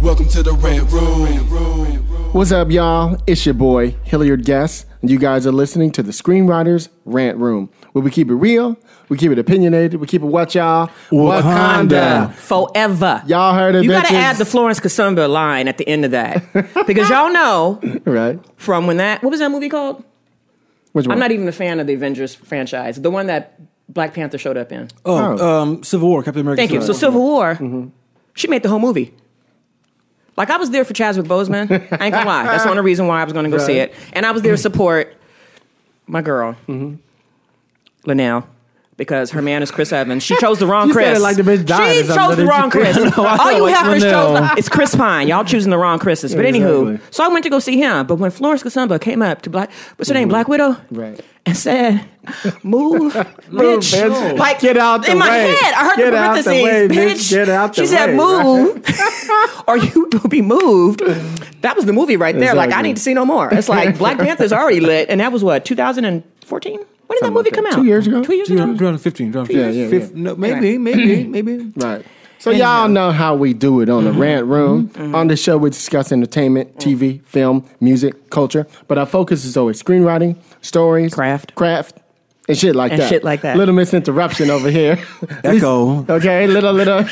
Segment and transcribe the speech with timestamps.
[0.00, 2.32] Welcome to the Red Room.
[2.32, 3.20] What's up, y'all?
[3.26, 7.70] It's your boy, Hilliard Guest, and you guys are listening to the Screenwriters Rant Room,
[7.92, 8.76] where we keep it real,
[9.08, 10.90] we keep it opinionated, we keep it what, y'all?
[11.10, 12.32] Wakanda.
[12.34, 13.22] Forever.
[13.26, 16.12] Y'all heard it, You got to add the Florence Kasumba line at the end of
[16.12, 16.42] that.
[16.86, 18.38] because y'all know Right.
[18.56, 20.04] from when that, what was that movie called?
[20.92, 21.14] Which one?
[21.14, 23.00] I'm not even a fan of the Avengers franchise.
[23.00, 23.60] The one that
[23.92, 24.88] Black Panther showed up in.
[25.04, 25.62] Oh, Oh.
[25.62, 26.60] um, Civil War, Captain America.
[26.60, 26.80] Thank you.
[26.82, 27.54] So Civil War.
[27.56, 27.90] Civil War,
[28.34, 29.14] she made the whole movie.
[30.36, 31.70] Like I was there for Chadwick Boseman.
[31.70, 32.44] I ain't gonna lie.
[32.44, 33.94] That's the only reason why I was gonna go see it.
[34.12, 35.14] And I was there to support
[36.06, 36.96] my girl, mm-hmm.
[38.06, 38.46] Linnell.
[39.00, 40.22] Because her man is Chris Evans.
[40.22, 41.22] She chose the wrong You said Chris.
[41.22, 42.68] like the bitch died She chose the wrong?
[42.68, 42.98] Chris.
[43.16, 45.26] No, All you heifers chose the, it's Chris Pine.
[45.26, 46.34] Y'all choosing the wrong Chris's.
[46.34, 48.06] But anywho, so I went to go see him.
[48.06, 50.32] But when Florence Kasumba came up to Black, what's her name, mm-hmm.
[50.32, 51.18] Black Widow, Right.
[51.46, 52.04] and said,
[52.62, 54.36] "Move, bitch, bitch.
[54.38, 57.30] like Get out the in my head." I heard Get the parentheses, way, bitch.
[57.30, 58.84] Get out the she said, way, "Move,
[59.66, 61.00] or you will be moved."
[61.62, 62.52] That was the movie right there.
[62.54, 63.48] Like I need to see no more.
[63.50, 66.80] It's like Black Panther's already lit, and that was what 2014.
[67.10, 67.72] When did that movie come out?
[67.74, 68.22] Two years ago?
[68.22, 68.66] Two years ago.
[68.66, 69.32] 2015.
[69.32, 69.56] 2015.
[69.58, 70.22] Yeah, yeah, Fif- yeah.
[70.22, 71.72] No, maybe, maybe, maybe.
[71.74, 72.06] Right.
[72.38, 74.12] So y'all know how we do it on Mm-hmm.
[74.14, 74.90] the Rant Room.
[75.14, 76.80] On the show, we discuss entertainment, Mm.
[76.80, 78.64] TV, film, music, culture.
[78.86, 81.56] But our focus is always screenwriting, stories, Craft.
[81.56, 81.96] craft,
[82.48, 83.08] and shit like And that.
[83.08, 83.56] shit like that.
[83.56, 84.96] Little misinterruption over here.
[85.44, 86.06] Echo.
[86.08, 86.98] okay, little little.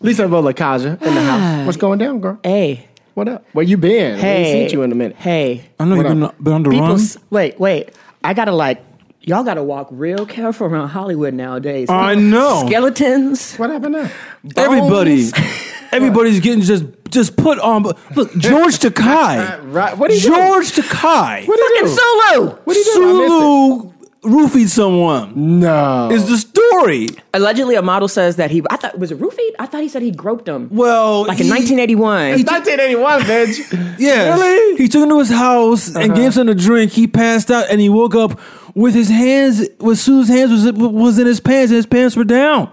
[0.00, 1.64] Lisa Bolekaja in the house.
[1.66, 2.38] What's going down, girl?
[2.44, 3.46] Hey, What up?
[3.54, 4.18] Where you been?
[4.18, 5.16] hey, We ain't seen you in a minute.
[5.16, 6.86] Hey, I know you've been, been on the people.
[6.88, 6.96] run.
[6.96, 7.94] s- Wait, wait.
[8.22, 8.84] I gotta like.
[9.22, 11.88] Y'all gotta walk real careful around Hollywood nowadays.
[11.88, 12.64] I know.
[12.66, 13.56] Skeletons.
[13.56, 14.10] What happened now?
[14.58, 15.30] Everybody,
[15.92, 17.84] everybody's getting just just put on.
[18.14, 19.60] Look, George Takei.
[19.72, 19.96] Right.
[19.96, 20.28] What do you do?
[20.28, 21.48] George Takei.
[21.48, 22.34] What do you Fucking do?
[22.34, 22.50] Sulu.
[22.64, 22.90] What do you do?
[22.90, 23.92] I Sulu
[24.26, 25.60] roofied someone.
[25.60, 26.10] No.
[26.10, 27.08] Is the story?
[27.34, 28.62] Allegedly, a model says that he.
[28.70, 29.52] I thought was it roofied.
[29.58, 30.68] I thought he said he groped him.
[30.70, 32.44] Well, like in he- 1981.
[32.44, 33.96] 1981, bitch.
[33.98, 34.34] yeah.
[34.34, 34.76] Really?
[34.76, 36.14] He took him to his house and uh-huh.
[36.14, 36.92] gave him a drink.
[36.92, 38.40] He passed out and he woke up
[38.74, 42.24] with his hands, with Sue's hands was, was in his pants and his pants were
[42.24, 42.70] down.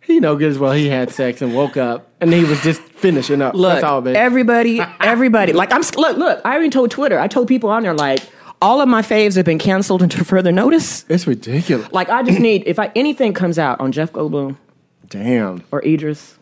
[0.00, 2.80] He know good as well he had sex and woke up and he was just
[2.82, 3.54] finishing up.
[3.54, 4.16] Look, That's all, baby.
[4.16, 5.52] everybody, everybody.
[5.52, 5.80] Like I'm.
[5.96, 6.40] Look, look.
[6.44, 7.18] I even told Twitter.
[7.18, 8.20] I told people on there like
[8.64, 11.04] all of my faves have been canceled until further notice.
[11.10, 11.92] it's ridiculous.
[11.92, 14.56] Like I just need if I anything comes out on Jeff Goldblum
[15.08, 15.62] Damn.
[15.70, 16.38] or Idris,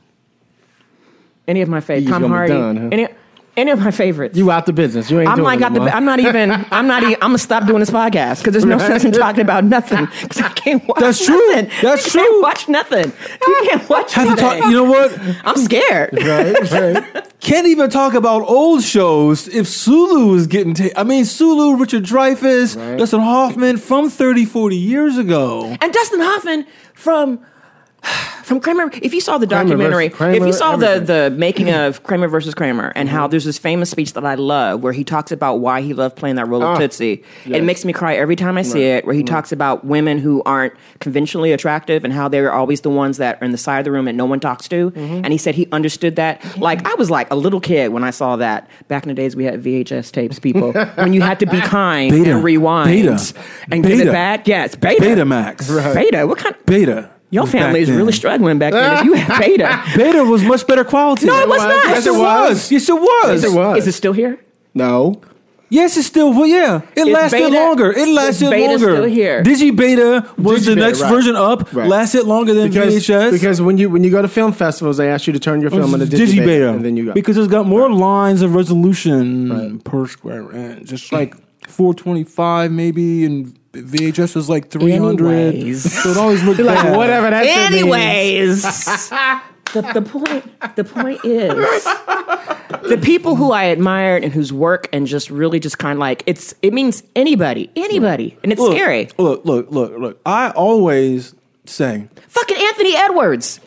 [1.48, 2.88] any of my faves, Tom Hardy, done, huh?
[2.92, 3.08] any
[3.56, 4.36] any of my favorites.
[4.36, 5.10] You out the business.
[5.10, 5.94] You ain't I'm doing like, it the.
[5.94, 6.50] I'm not even.
[6.70, 7.02] I'm not.
[7.02, 10.06] Even, I'm gonna stop doing this podcast because there's no sense in talking about nothing.
[10.22, 11.00] Because I can't watch.
[11.00, 11.36] That's true.
[11.52, 11.70] Nothing.
[11.82, 12.20] That's you true.
[12.22, 13.12] Can't watch nothing.
[13.46, 14.60] You can't watch Have to nothing.
[14.62, 15.18] talk, you know what?
[15.44, 16.14] I'm scared.
[16.14, 17.28] right, right.
[17.40, 20.96] Can't even talk about old shows if Sulu is getting taken.
[20.96, 22.96] I mean, Sulu, Richard Dreyfuss, Right.
[22.98, 25.76] Dustin Hoffman from 30, 40 years ago.
[25.80, 27.44] And Dustin Hoffman from
[28.60, 28.90] Kramer.
[29.02, 31.06] If you saw the Kramer documentary, versus Kramer, if you saw the everything.
[31.30, 34.82] the making of Kramer versus Kramer, and how there's this famous speech that I love
[34.82, 37.22] where he talks about why he loved playing that role Ah, of Tootsie.
[37.44, 37.58] yes.
[37.58, 39.04] It makes me cry every time I see it.
[39.04, 43.16] Where he talks about women who aren't conventionally attractive and how they're always the ones
[43.18, 44.90] that are in the side of the room and no one talks to.
[44.90, 45.24] Mm-hmm.
[45.24, 46.58] And he said he understood that.
[46.58, 48.68] Like I was like a little kid when I saw that.
[48.88, 50.38] Back in the days, we had VHS tapes.
[50.38, 52.34] People when you had to be kind Beta.
[52.34, 53.34] and rewind Beta.
[53.70, 54.12] and give it Beta.
[54.12, 54.46] back.
[54.48, 55.02] Yes, beta.
[55.02, 55.94] Betamax.
[55.94, 56.26] Beta.
[56.26, 56.54] What kind?
[56.54, 56.66] Of.
[56.66, 57.10] Beta.
[57.32, 57.96] Your family is then.
[57.96, 58.98] really struggling back then.
[58.98, 61.26] If you had beta, Beta was much better quality.
[61.26, 61.84] No, it was not.
[61.88, 62.70] Yes, it was.
[62.70, 63.42] Yes, it was.
[63.42, 63.78] Yes, it was.
[63.78, 64.38] is it still here?
[64.74, 65.20] No.
[65.70, 66.34] Yes, it's still.
[66.34, 67.90] Well, yeah, it Is lasted Beta- longer.
[67.92, 68.78] It lasted is Beta longer.
[68.96, 69.42] still here?
[69.42, 71.10] Digi Beta was the Digibeta, next right.
[71.10, 71.72] version up.
[71.72, 71.88] Right.
[71.88, 73.32] Lasted longer than Because, VHS.
[73.32, 75.70] because when you when you go to film festivals, they ask you to turn your
[75.70, 77.12] film into Digi digibeta, Beta, and then you go.
[77.14, 80.86] because it's got more lines of resolution per square inch.
[80.90, 81.34] Just like
[81.68, 85.54] 425 maybe, and VHS was like 300.
[85.54, 86.02] Anyways.
[86.02, 86.96] So it always looked like bad.
[86.96, 87.80] whatever that shit.
[87.80, 88.62] Anyways,
[89.72, 91.84] the, the point the point is
[92.88, 96.22] the people who I admired and whose work and just really just kind of like
[96.26, 99.08] it's it means anybody anybody and it's Look, scary.
[99.18, 100.20] Look, look, look, look.
[100.26, 101.34] I always
[101.64, 102.08] say?
[102.28, 103.60] Fucking Anthony Edwards.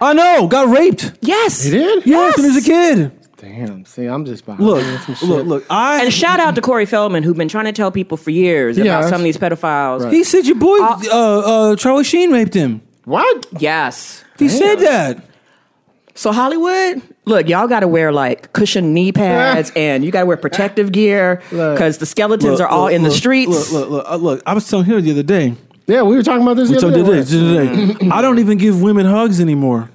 [0.00, 1.12] I know, got raped.
[1.22, 1.64] Yes.
[1.64, 2.06] He did?
[2.06, 3.17] Yes, when he was a kid.
[3.38, 3.84] Damn.
[3.84, 5.28] See, I'm just behind Look, some shit.
[5.28, 5.66] look, look.
[5.70, 8.76] I And shout out to Corey Feldman, who's been trying to tell people for years
[8.76, 10.02] He about some of these pedophiles.
[10.04, 10.12] Right.
[10.12, 12.82] He said your boy, uh, uh, Charlie Sheen raped him.
[13.04, 13.46] What?
[13.58, 14.24] Yes.
[14.38, 15.24] He said that.
[16.14, 20.26] So Hollywood, look, y'all got to wear like cushion knee pads and you got to
[20.26, 21.76] wear protective gear Look.
[21.76, 23.72] because the skeletons Look, are all look, in the look, streets.
[23.72, 24.42] Look, look, look, uh, look.
[24.44, 25.54] I was telling her the other day.
[25.86, 27.94] Yeah, we were talking about this the So other today, day.
[27.94, 29.90] today, I don't even give women hugs anymore.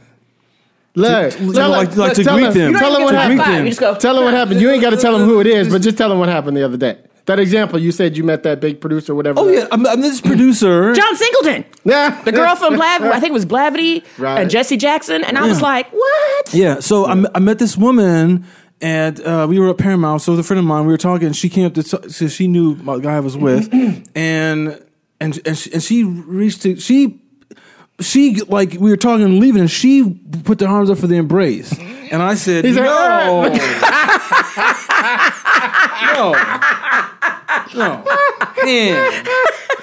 [0.95, 2.73] Look, to- tell like- her- like to tell greet her- them.
[2.75, 3.39] Tell them what happened.
[3.41, 4.61] five, you just go, Tell them what happened.
[4.61, 6.55] You ain't got to tell them who it is, but just tell them what happened
[6.55, 6.97] the other day.
[7.25, 9.39] That example, you said you met that big producer, whatever.
[9.39, 10.93] Oh yeah, I'm, I'm this producer.
[10.95, 12.21] John Singleton, yeah.
[12.23, 14.41] the girl from Blav, I think it was Blavity Right.
[14.41, 15.23] and Jesse Jackson.
[15.23, 16.53] And I was like, what?
[16.53, 18.45] Yeah, so I met this woman,
[18.81, 20.21] and uh, we were at Paramount.
[20.21, 21.27] So with a friend of mine, we were talking.
[21.27, 23.73] And she came up to, t- so she knew my guy I was with,
[24.15, 24.83] and
[25.21, 27.21] and and she, and she reached to she.
[27.99, 31.15] She like we were talking and leaving, and she put their arms up for the
[31.15, 33.45] embrace, and I said, He's like, "No,
[36.25, 37.39] ah.
[37.75, 39.23] no, no, man,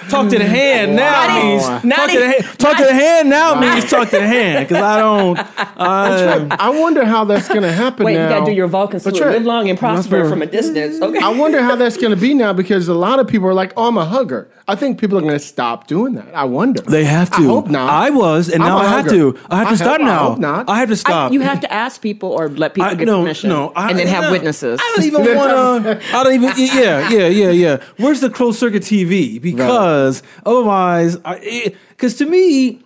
[0.09, 2.59] talk to the hand now Not means even- talk to the even- hand.
[2.59, 5.39] Talk to the hand now means talk to the hand because I don't.
[5.79, 8.25] I, I wonder how that's going to happen Wait, now.
[8.25, 9.19] you got to do your Vulcan salute.
[9.19, 10.29] Trent, Live long and prosper Prosper.
[10.29, 10.99] from a distance.
[10.99, 11.09] Mm.
[11.09, 11.19] Okay.
[11.19, 13.73] I wonder how that's going to be now because a lot of people are like,
[13.77, 16.33] "Oh, I'm a hugger." I think people are going to stop doing that.
[16.33, 16.81] I wonder.
[16.83, 17.37] They have to.
[17.39, 17.91] I hope not.
[17.91, 19.33] I was, and I'm now a I have hugger.
[19.33, 19.39] to.
[19.51, 20.29] I have I to stop hope- I now.
[20.31, 20.69] hope not.
[20.69, 21.33] I have to I- stop.
[21.33, 23.99] you have to ask people or let people I- get no, permission, no, I- and
[23.99, 24.31] then have no.
[24.33, 24.79] witnesses.
[24.83, 26.01] I don't even want to.
[26.17, 26.53] I don't even.
[26.57, 27.60] Yeah, yeah, yeah, yeah.
[27.97, 29.41] Where's the closed circuit TV?
[29.41, 32.81] Because otherwise, because eh, to me,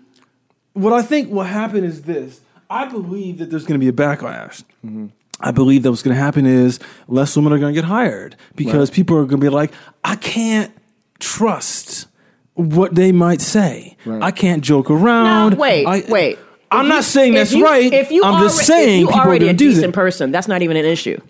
[0.72, 2.40] what I think will happen is this.
[2.70, 4.64] I believe that there's going to be a backlash.
[4.84, 5.06] Mm-hmm.
[5.40, 6.78] I believe that what's going to happen is
[7.08, 9.72] less women are going to get hired because people are going to be like,
[10.02, 10.72] I can't
[11.18, 12.06] trust
[12.54, 13.96] what they might say.
[14.04, 14.22] Right.
[14.22, 15.52] I can't joke around.
[15.52, 16.38] No, wait, I- wait.
[16.70, 17.92] I'm If not you- saying that's you- right.
[17.92, 19.92] If you I'm just saying if you people are already going a to do decent
[19.92, 20.00] that.
[20.00, 21.20] person, that's not even an issue.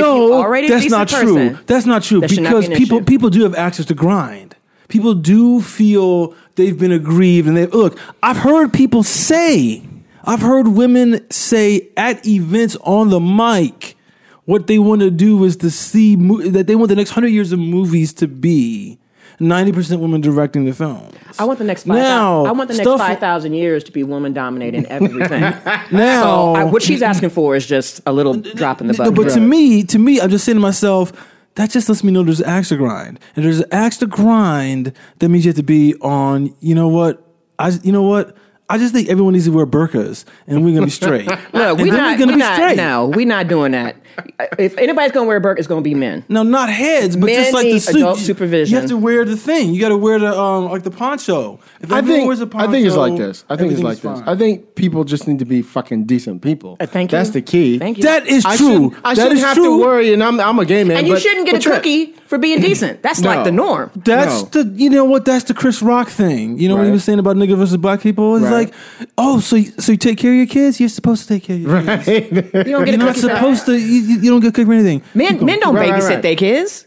[0.00, 1.58] No, already that's not person, true.
[1.66, 3.04] That's not true that should not because be people issue.
[3.04, 4.56] people do have access to grind.
[4.88, 7.98] People do feel they've been aggrieved, and they look.
[8.22, 9.82] I've heard people say,
[10.24, 13.96] I've heard women say at events on the mic,
[14.44, 17.28] what they want to do is to see mo- that they want the next hundred
[17.28, 18.98] years of movies to be
[19.42, 21.08] ninety percent women directing the film.
[21.38, 21.96] I want the next five.
[21.96, 25.42] Now, I want the next five thousand years to be woman dominating everything.
[25.92, 29.14] Now, so I, what she's asking for is just a little drop in the bucket.
[29.14, 31.12] but to me, to me, I'm just saying to myself,
[31.56, 33.20] that just lets me know there's an axe to grind.
[33.36, 36.88] And there's an axe to grind, that means you have to be on, you know
[36.88, 37.26] what?
[37.58, 38.36] I, you know what?
[38.68, 41.26] I just think everyone needs to wear burqas and we're gonna be straight.
[41.52, 42.76] Look, we're then not, gonna we be not, straight.
[42.76, 43.96] no, we're not doing that.
[44.58, 46.24] If anybody's gonna wear a burqa, it's gonna be men.
[46.28, 47.96] No, not heads, but Men just like the need suit.
[47.96, 48.74] adult You- supervision.
[48.74, 49.72] You have to wear the thing.
[49.72, 51.58] You got to wear the um like the poncho.
[51.80, 53.44] If I everyone think wears a poncho, I think it's like this.
[53.48, 54.24] I think it's like everything's this.
[54.26, 54.34] fine.
[54.34, 56.76] I think people just need to be fucking decent people.
[56.80, 57.18] Uh, thank you.
[57.18, 57.78] That's the key.
[57.78, 58.04] Thank you.
[58.04, 58.66] that is I true.
[58.90, 59.78] shouldn't, I That shouldn't is have true.
[59.78, 60.98] to worry, and I'm I'm a gay man.
[60.98, 63.02] and you but- shouldn't get but a Trent, cookie for being decent.
[63.02, 63.30] That's No.
[63.30, 63.90] like the norm.
[63.96, 64.62] That's No.
[64.62, 66.58] the you know what that's the Chris Rock thing.
[66.58, 66.92] You know what he Right.
[66.94, 68.36] was saying about nigga versus black people.
[68.36, 68.52] It's Right.
[68.70, 68.74] like,
[69.18, 70.80] oh, so you, so you take care of your kids?
[70.80, 72.06] You're supposed to take care of your kids.
[72.06, 72.06] Right.
[72.08, 73.36] You don't get You're a not cookie for that.
[73.38, 73.72] supposed to.
[73.78, 75.02] You, you you don't get cookie for anything.
[75.14, 76.22] Men, men don't Right, right, babysit right.
[76.22, 76.86] their kids.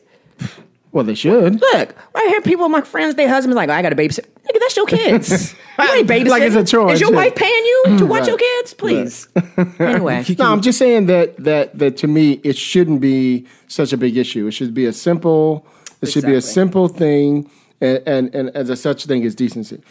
[0.91, 1.59] well, they should.
[1.59, 4.25] Look, right here, people, my friends, their husbands, like, oh, I got to babysit.
[4.45, 5.53] Nigga, that's your kids.
[5.79, 6.27] you ain't babysitting.
[6.29, 7.15] Like it's a chore, Is your too.
[7.15, 8.07] wife paying you to mm-hmm.
[8.07, 8.27] watch Right.
[8.29, 8.73] your kids?
[8.75, 9.27] Please.
[9.79, 13.97] anyway, No, I'm just saying that that that to me it shouldn't be such a
[13.97, 14.47] big issue.
[14.47, 15.65] It should be a simple.
[16.01, 17.49] It should be a simple thing,
[17.81, 19.81] and and, and as a such thing as decency.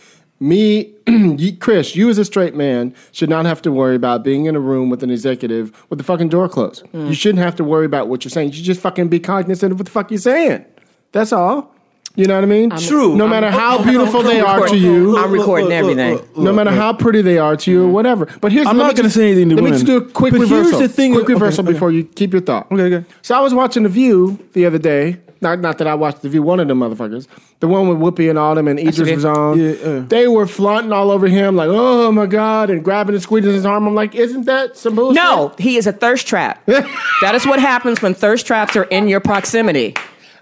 [0.44, 0.92] Me,
[1.60, 4.60] Chris, you as a straight man should not have to worry about being in a
[4.60, 6.84] room with an executive with the fucking door closed.
[6.92, 7.08] Mm.
[7.08, 8.48] You shouldn't have to worry about what you're saying.
[8.48, 10.66] You should just fucking be cognizant of what the fuck you're saying.
[11.12, 11.74] That's all.
[12.14, 12.68] You know what I mean?
[12.70, 13.16] True.
[13.16, 16.44] No matter how beautiful they are to you, I'm recording look, look, everything.
[16.44, 18.26] no matter how pretty they are to you, or whatever.
[18.42, 20.40] But here's I'm not gonna say anything to Let me just do a quick But
[20.46, 20.80] here's reversal.
[20.80, 21.72] the thing- quick okay, reversal okay.
[21.72, 22.70] before you keep your thought.
[22.70, 23.06] Okay, okay.
[23.22, 25.16] So I was watching The View the other day.
[25.40, 27.26] Not, not that I watched The View, one of them motherfuckers.
[27.60, 29.14] The one with Whoopi and all them and Idris okay.
[29.14, 29.58] was on.
[29.58, 29.98] Yeah, yeah.
[30.00, 33.66] They were flaunting all over him like, oh my God, and grabbing and squeezing his
[33.66, 33.86] arm.
[33.86, 35.16] I'm like, isn't that some bullshit?
[35.22, 36.64] No, he is a thirst trap.
[36.66, 39.94] that is what happens when thirst traps are in your proximity.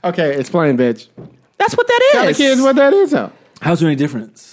[0.05, 1.09] Okay, explain, bitch.
[1.59, 3.31] That's what that Tell the kids what that is, though.
[3.61, 4.53] How's there any difference?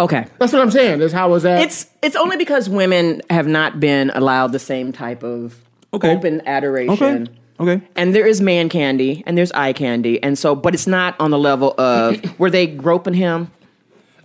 [0.00, 0.26] okay.
[0.38, 0.98] That's what I'm saying.
[0.98, 1.62] That's how was that?
[1.62, 5.56] It's it's only because women have not been allowed the same type of
[5.92, 6.14] Okay.
[6.14, 7.22] open adoration.
[7.22, 7.32] Okay.
[7.60, 7.82] Okay.
[7.94, 10.22] And there is man candy and there's eye candy.
[10.22, 13.50] And so but it's not on the level of were they groping him?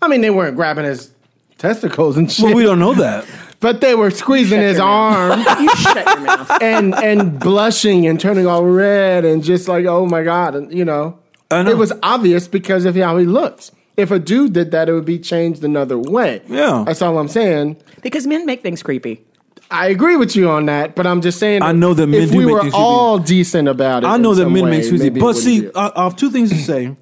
[0.01, 1.11] I mean, they weren't grabbing his
[1.57, 2.45] testicles and shit.
[2.45, 3.25] Well, we don't know that.
[3.59, 5.39] but they were squeezing his arm.
[5.59, 6.61] You shut your mouth.
[6.61, 10.85] and and blushing and turning all red and just like oh my god and you
[10.85, 11.19] know,
[11.51, 11.71] I know.
[11.71, 13.71] it was obvious because of how he looks.
[13.97, 16.41] If a dude did that, it would be changed another way.
[16.47, 16.83] Yeah.
[16.85, 17.77] That's all I'm saying.
[18.01, 19.23] Because men make things creepy.
[19.71, 21.61] I agree with you on that, but I'm just saying.
[21.63, 22.83] I know that men if do we make were things creepy.
[22.83, 25.33] all decent about it, I know in that some men way, make sweetie, maybe but
[25.33, 26.95] see, I, I have two things to say,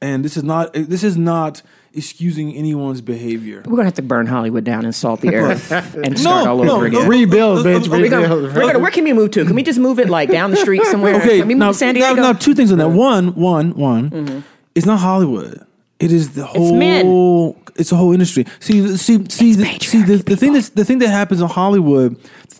[0.00, 1.62] and this is not this is not
[1.92, 3.62] excusing anyone's behavior.
[3.66, 6.76] We're gonna have to burn Hollywood down and salt the earth and start all no,
[6.76, 6.98] over no.
[7.00, 7.08] again.
[7.10, 7.86] rebuild, uh, uh, bitch.
[7.86, 8.54] Uh, we're We're gonna, rebuild.
[8.54, 9.44] we're gonna, where can we move to?
[9.44, 11.16] Can we just move it like down the street somewhere?
[11.16, 12.22] Okay, Can we move now, to San now, Diego?
[12.22, 12.88] now two things on that.
[12.88, 14.10] One, one, one.
[14.10, 14.40] Mm-hmm.
[14.74, 15.66] It's not Hollywood.
[15.98, 17.56] It is the whole.
[17.80, 17.82] Men.
[17.82, 18.44] It's a whole industry.
[18.60, 20.02] See, the- see, see, the, see.
[20.02, 22.16] The, the thing that's the thing that happens in Hollywood.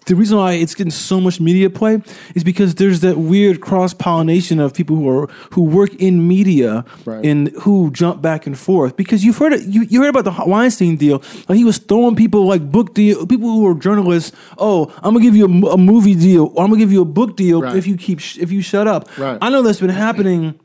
[0.07, 2.03] The reason why it's getting so much media play
[2.35, 6.85] is because there's that weird cross pollination of people who are who work in media
[7.05, 7.25] Right.
[7.25, 8.97] and who jump back and forth.
[8.97, 11.23] Because you've heard it, you, you heard about the Weinstein deal.
[11.49, 14.33] Like he was throwing people like book deal, people who are journalists.
[14.59, 17.13] Oh, I'm gonna give you a, a movie deal, or I'm gonna give you a
[17.21, 17.77] book deal Right.
[17.77, 19.03] if you keep sh- if you shut up.
[19.19, 19.39] Right.
[19.43, 20.59] I know that's been happening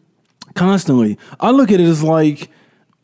[0.55, 1.17] constantly.
[1.39, 2.49] I look at it as like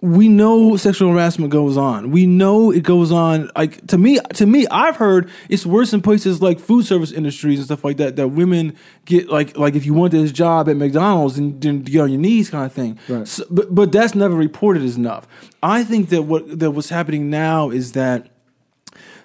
[0.02, 2.10] we know sexual harassment goes on.
[2.10, 3.52] We know it goes on.
[3.56, 7.60] Like to me, to me, I've heard it's worse in places like food service industries
[7.60, 8.16] and stuff like that.
[8.16, 11.84] That women get like like if you want this job at McDonald's and then you
[11.84, 12.98] get on your knees kind of thing.
[13.08, 13.28] Right.
[13.28, 15.28] So, but but that's never reported as enough.
[15.62, 18.28] I think that what that what's happening now is that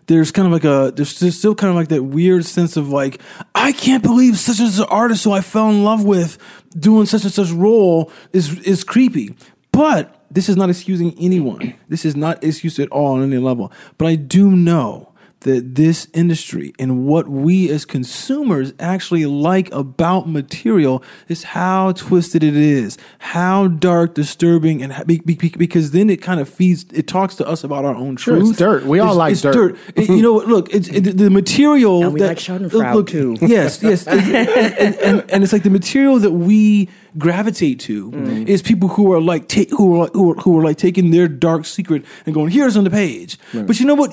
[0.08, 2.90] there's kind of like a there's, there's still kind of like that weird sense of
[2.90, 3.22] like
[3.54, 6.36] I can't believe such and such an artist who I fell in love with
[6.78, 9.34] doing such and such role is is creepy.
[9.72, 11.72] But this is not excusing anyone.
[11.88, 13.72] This is not excuse at all on any level.
[13.96, 15.14] But I do know
[15.46, 22.42] that this industry and what we as consumers actually like about material is how twisted
[22.44, 27.46] it is, how dark, disturbing, and because then it kind of feeds, it talks to
[27.46, 28.84] us about our own Sure, it's dirt.
[28.84, 29.78] We all It's- like it's dirt.
[29.94, 33.08] It- you know, what, look, it's it, the material And we that like Schadenfreude, look,
[33.08, 33.36] too.
[33.56, 34.20] Yes, yes, and,
[34.84, 36.88] and, and, and it's like the material that we
[37.18, 38.46] gravitate to Mm.
[38.46, 41.28] is people who are like ta- who are who are, who are like taking their
[41.28, 43.38] dark secret and going here's on the page.
[43.54, 44.12] But you know what?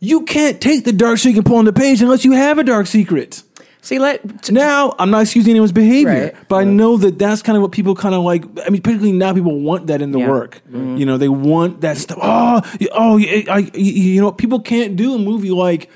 [0.00, 2.64] You can't take the dark secret and pull on the page unless you have a
[2.64, 3.42] dark secret.
[3.80, 6.48] See, let t- Now, I'm not excusing anyone's behavior, Right.
[6.48, 8.44] but I know that that's kind of what people kind of like.
[8.66, 10.28] I mean, particularly now, people want that in the Yeah.
[10.28, 10.60] work.
[10.70, 10.96] Mm-hmm.
[10.98, 12.18] You know, they want that stuff.
[12.20, 12.60] Oh,
[12.92, 15.90] oh, I, you know, people can't do a movie like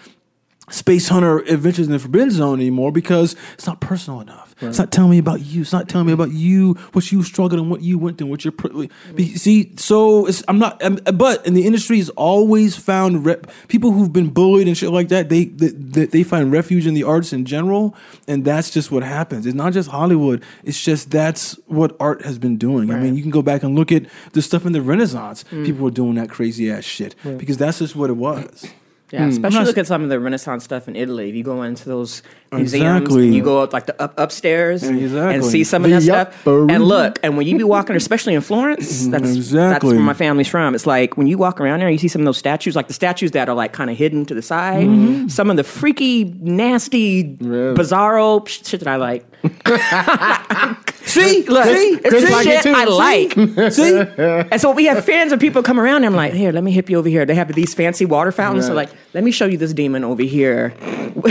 [0.71, 4.41] Space Hunter Adventures in the Forbidden Zone anymore because it's not personal enough.
[4.69, 5.62] It's not telling me about you.
[5.62, 8.45] It's not telling me about you, what you struggled and what you went through, what
[8.45, 8.69] your pr-
[9.37, 9.73] see.
[9.76, 14.12] So it's, I'm not, um, but in the industry has always found rep, people who've
[14.12, 15.28] been bullied and shit like that.
[15.28, 17.95] They, they they they find refuge in the arts in general,
[18.28, 19.47] and that's just what happens.
[19.47, 20.42] It's not just Hollywood.
[20.64, 22.90] It's just that's what art has been doing.
[22.90, 25.45] I mean, you can go back and look at the stuff in the Renaissance.
[25.50, 28.66] People were doing that crazy ass shit because that's just what it was.
[29.12, 31.28] Yeah, especially look at some of the Renaissance stuff in Italy.
[31.28, 33.25] If you go into those museums, Exactly.
[33.26, 36.47] and you go up like the up upstairs and see some of that The stuff.
[36.47, 39.97] And look, and when you be walking, especially in Florence, that's that's Exactly.
[39.97, 40.75] where my family's from.
[40.75, 42.95] It's like when you walk around there, you see some of those statues, like the
[42.95, 44.87] statues that are like kind of hidden to the side.
[44.87, 45.28] Mm-hmm.
[45.28, 47.76] Some of the freaky, nasty, Really?
[47.76, 49.26] bizarro shit that I like.
[51.12, 52.66] See, Look, see, it's Chris like shit.
[52.66, 53.33] I like.
[53.73, 53.99] see.
[54.50, 56.73] And so we have fans and people come around and I'm like, here, let me
[56.73, 57.25] hip you over here.
[57.26, 58.66] They have these fancy water fountains.
[58.66, 60.75] So like, let me show you this demon over here.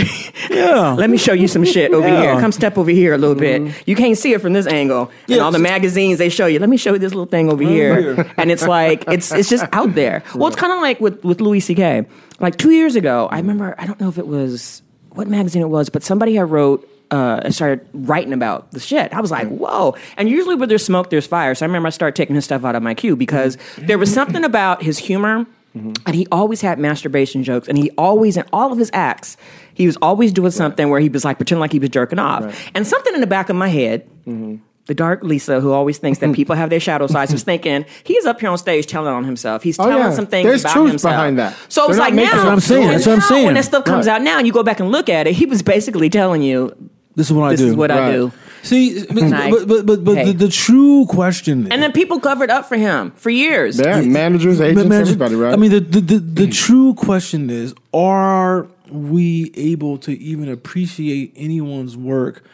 [0.50, 0.92] Yeah.
[0.92, 2.20] let me show you some shit over Yeah.
[2.22, 2.40] here.
[2.40, 3.72] Come step over here a little bit.
[3.86, 5.10] You can't see it from this angle.
[5.26, 6.58] And Yeah, all the magazines they show you.
[6.58, 8.14] Let me show you this little thing over here.
[8.14, 8.32] here.
[8.36, 10.22] And it's like it's it's just out there.
[10.34, 12.04] Well, it's kind of like with with Louis C.K.
[12.40, 13.74] Like two years ago, I remember.
[13.78, 16.86] I don't know if it was what magazine it was, but somebody had wrote.
[17.12, 19.12] Uh, and started writing about the shit.
[19.12, 19.58] I was like, mm.
[19.58, 19.94] whoa.
[20.16, 21.54] And usually where there's smoke, there's fire.
[21.54, 23.86] So I remember I started taking his stuff out of my queue because mm-hmm.
[23.86, 25.92] there was something about his humor mm-hmm.
[26.06, 29.36] and he always had masturbation jokes and he always in all of his acts
[29.74, 32.70] he was always doing something where he was like pretending like he was jerking off
[32.74, 34.56] and something in the back of my head mm-hmm.
[34.86, 38.26] the dark lisa who always thinks that people have their shadow sides was thinking he's
[38.26, 40.12] up here on stage telling on himself he's Oh, telling yeah.
[40.12, 41.56] some things There's about truth himself behind that.
[41.68, 42.88] so it's They're like making- now That's what I'm saying.
[42.88, 43.46] That's what I'm saying.
[43.46, 44.14] when that stuff comes Right.
[44.16, 46.90] out now and you go back and look at it he was basically telling you
[47.14, 47.64] This is what this I do.
[47.64, 50.24] This is what i do See, but Like, but but, but, but hey.
[50.26, 54.60] the, the true question, and then people covered up for him for years Yeah, managers,
[54.60, 55.52] agents, But man, everybody, right?
[55.52, 61.32] I mean, the the, the the true question is: Are we able to even appreciate
[61.36, 62.44] anyone's work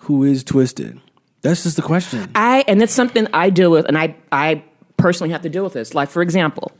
[0.00, 1.00] who is twisted?
[1.42, 2.30] That's just the question.
[2.34, 4.64] I and it's something I deal with, and I I
[4.96, 5.94] personally have to deal with this.
[5.94, 6.72] Like for example,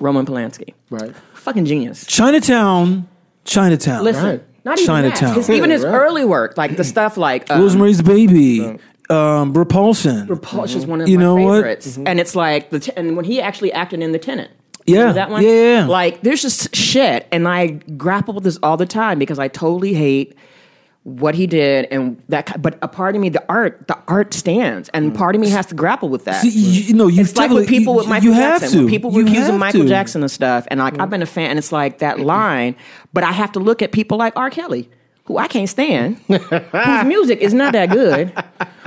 [0.00, 1.14] Roman Polanski, right.
[1.34, 2.06] fucking genius.
[2.06, 3.08] Chinatown,
[3.44, 4.04] Chinatown.
[4.04, 4.44] Listen, Right.
[4.64, 5.28] Not even Chinatown.
[5.30, 5.36] that.
[5.36, 5.94] His, even his Right.
[5.94, 8.78] early work, like the stuff like um, Rosemary's Baby,
[9.10, 10.26] um, Repulsion.
[10.26, 11.56] Repulsion is one of You my know what?
[11.58, 14.50] favorites, and it's like the t- and when he actually acted in the Tenant.
[14.86, 14.98] Yeah.
[14.98, 15.42] Remember that one.
[15.42, 15.86] Yeah, yeah, yeah.
[15.86, 19.94] Like there's just shit, and I grapple with this all the time because I totally
[19.94, 20.36] hate
[21.04, 24.88] what he did and that but a part of me the art the art stands
[24.94, 25.16] and mm.
[25.16, 27.50] part of me has to grapple with that See, you, you know, you it's like
[27.50, 28.78] with people you- with Michael you have Jackson.
[28.80, 28.90] When to.
[28.90, 29.88] people were accusing Michael to.
[29.88, 32.24] Jackson and stuff, and like I've been a fan, and it's like that mm-hmm.
[32.24, 32.76] line.
[33.12, 34.48] But I have to look at people like R.
[34.48, 34.88] Kelly,
[35.26, 36.40] who I can't stand, whose
[37.04, 38.32] music is not that good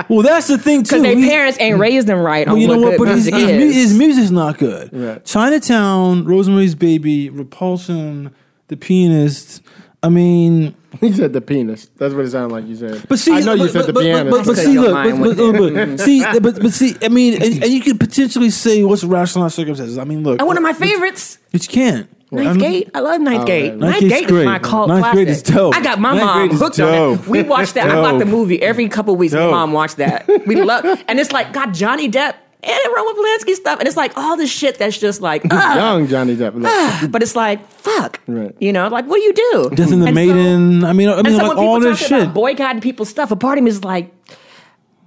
[0.10, 1.02] Well, that's the thing too.
[1.02, 3.34] because their parents ain't raised them right on Well, you know what But his, music
[3.34, 3.76] his, is.
[3.76, 4.90] his music's not good.
[4.94, 5.26] Right.
[5.26, 8.34] Chinatown, Rosemary's Baby, Repulsion,
[8.70, 9.62] The Pianist.
[10.04, 10.76] I mean,
[11.08, 11.90] He said the penis.
[11.98, 13.06] That's what it sounded like you said.
[13.08, 14.30] but see, I know you but, said the but, piano.
[14.32, 15.54] But, but, but see, look, mind but, but,
[15.88, 19.56] but, see, but, but see, I mean, and, and you could potentially say what's rationalized
[19.56, 19.98] circumstances.
[19.98, 21.38] I mean, look, and one of my favorites.
[21.52, 22.10] but you can't.
[22.30, 22.90] Ninth I'm- Gate.
[22.94, 23.70] I love Ninth Oh, Gate.
[23.70, 23.80] man.
[23.80, 25.18] Ninth Ninth Gate's Gate is my cult Ninth classic.
[25.20, 25.74] Gate is dope.
[25.76, 27.28] I got my Ninth mom Gate is hooked on it.
[27.28, 27.90] We watched that.
[27.90, 28.04] I Dope.
[28.04, 29.34] watched the movie every couple of weeks.
[29.34, 30.28] My mom watched that.
[30.46, 33.98] We love, and it's like God, Johnny Depp and it Roman Polanski stuff, and it's
[33.98, 36.56] like all this shit that's just like, Young Johnny Depp.
[36.56, 36.66] Look.
[36.66, 38.56] Ah, but it's like fuck, Right.
[38.60, 39.70] you know, like what do you do?
[39.76, 42.24] Death in the And so- I mean, I mean, so like all this shit.
[42.24, 44.12] about boycotting people's stuff, a part of me is like,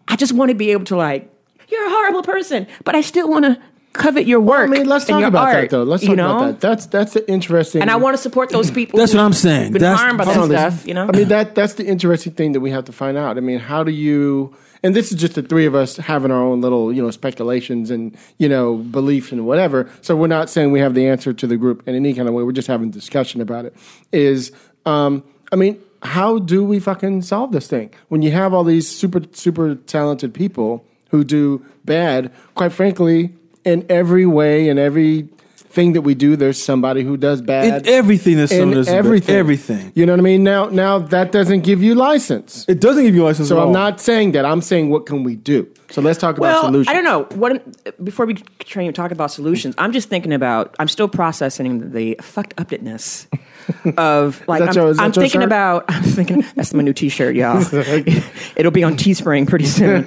[0.08, 1.30] I just want to be able to like,
[1.68, 3.60] you're a horrible person, but I still want to
[3.92, 4.68] covet your work.
[4.68, 5.82] I mean, let's talk about art, that though.
[5.82, 6.36] Let's you talk know?
[6.36, 6.60] about that.
[6.60, 7.82] That's that's the interesting.
[7.82, 8.98] And I want to support those people.
[8.98, 9.72] That's what I'm saying.
[9.72, 11.08] Been That's- harmed by that on, this- stuff, you know.
[11.12, 13.36] I mean that that's the interesting thing that we have to find out.
[13.36, 14.54] I mean, how do you?
[14.82, 17.90] And this is just the three of us having our own little, you know, speculations
[17.90, 19.90] and you know beliefs and whatever.
[20.00, 22.34] So we're not saying we have the answer to the group in any kind of
[22.34, 22.42] way.
[22.42, 23.76] We're just having discussion about it.
[24.12, 24.52] Is
[24.86, 25.22] um,
[25.52, 29.20] I mean, how do we fucking solve this thing when you have all these super
[29.32, 32.32] super talented people who do bad?
[32.54, 33.34] Quite frankly,
[33.64, 35.28] in every way, in every
[35.70, 38.88] thing that we do, there's somebody who does bad In everything that someone in does,
[38.88, 39.34] everything.
[39.34, 39.92] everything.
[39.94, 40.42] You know what I mean?
[40.42, 42.64] Now, now that doesn't give you license.
[42.68, 43.48] It doesn't give you license.
[43.48, 43.72] So at I'm all.
[43.72, 44.44] not saying that.
[44.44, 45.68] I'm saying what can we do?
[45.90, 46.88] So let's talk well, about solutions.
[46.88, 47.24] I don't know.
[47.36, 50.74] What before we try and talk about solutions, I'm just thinking about.
[50.78, 53.26] I'm still processing the fucked upness
[53.96, 54.62] of like.
[54.62, 55.42] I'm, your- I'm thinking shirt?
[55.44, 55.84] about.
[55.88, 57.62] I'm thinking that's my new T-shirt, y'all.
[58.56, 60.06] It'll be on Teespring pretty soon,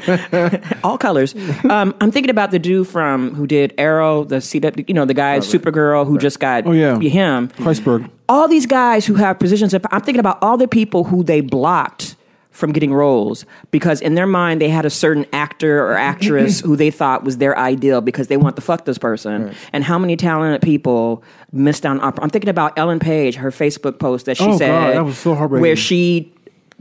[0.84, 1.34] all colors.
[1.70, 5.14] Um, I'm thinking about the dude from who did Arrow, the CW, you know, the
[5.14, 6.98] guy Supergirl who just got Oh, yeah.
[7.00, 7.50] him.
[7.50, 8.10] Kreisberg.
[8.30, 11.42] all these guys who have positions of I'm thinking about all the people who they
[11.42, 12.16] blocked
[12.54, 16.76] from getting roles because in their mind they had a certain actor or actress who
[16.78, 19.54] they thought was their ideal because they want to fuck this person.
[19.74, 23.52] And how many talented people missed out on opp- I'm thinking about Ellen Page her
[23.52, 25.62] Facebook post that she Oh, said God, that was so heartbreaking.
[25.64, 26.32] where she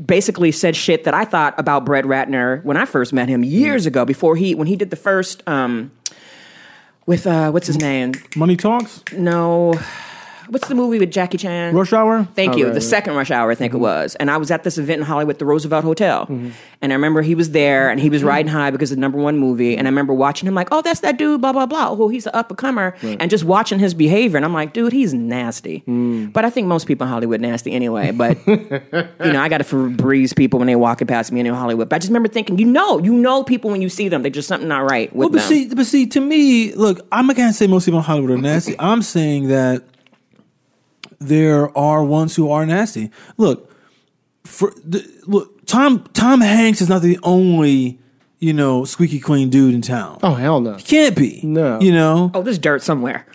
[0.05, 3.87] basically said shit that I thought about Brett Ratner when I first met him years
[3.87, 5.91] ago before he when he did the first um
[7.07, 8.13] with uh what's his name?
[8.37, 9.03] Money talks.
[9.13, 9.75] no
[10.49, 12.25] what's the movie with Jackie Chan Rush hour.
[12.35, 12.65] Thank Oh, you.
[12.65, 12.83] right, the right.
[12.83, 13.83] second rush hour, I think it Mm-hmm.
[13.83, 14.15] was.
[14.17, 16.27] And I was at this event in Hollywood, the Roosevelt Hotel.
[16.29, 19.19] And I remember he was there and he was riding high because of the number
[19.19, 19.77] one movie.
[19.77, 21.91] And I remember watching him like, oh, that's that dude, blah, blah, blah.
[21.91, 22.95] Oh, he's an up and comer.
[23.03, 24.37] And just watching his behavior.
[24.37, 25.83] And I'm like, dude, he's nasty.
[25.87, 26.33] Mm.
[26.33, 28.11] But I think most people in Hollywood nasty anyway.
[28.11, 31.89] But, you know, I got to Febreze people when they walking past me in Hollywood.
[31.89, 34.23] But I just remember thinking, you know, you know people when you see them.
[34.23, 35.49] There's just something not right with Well, but them.
[35.49, 38.39] see, but see, to me, look, I'm not gonna say most people in Hollywood are
[38.39, 38.75] nasty.
[38.79, 39.85] I'm saying that
[41.29, 43.11] there are ones who are nasty.
[43.37, 43.71] Look,
[44.45, 47.99] for the, look, Tom Tom Hanks is not the only
[48.39, 50.19] you know squeaky clean dude in town.
[50.23, 50.75] Oh hell no.
[50.75, 51.41] He can't be.
[51.43, 51.81] No.
[51.81, 52.31] You know.
[52.35, 53.27] oh, there's dirt somewhere.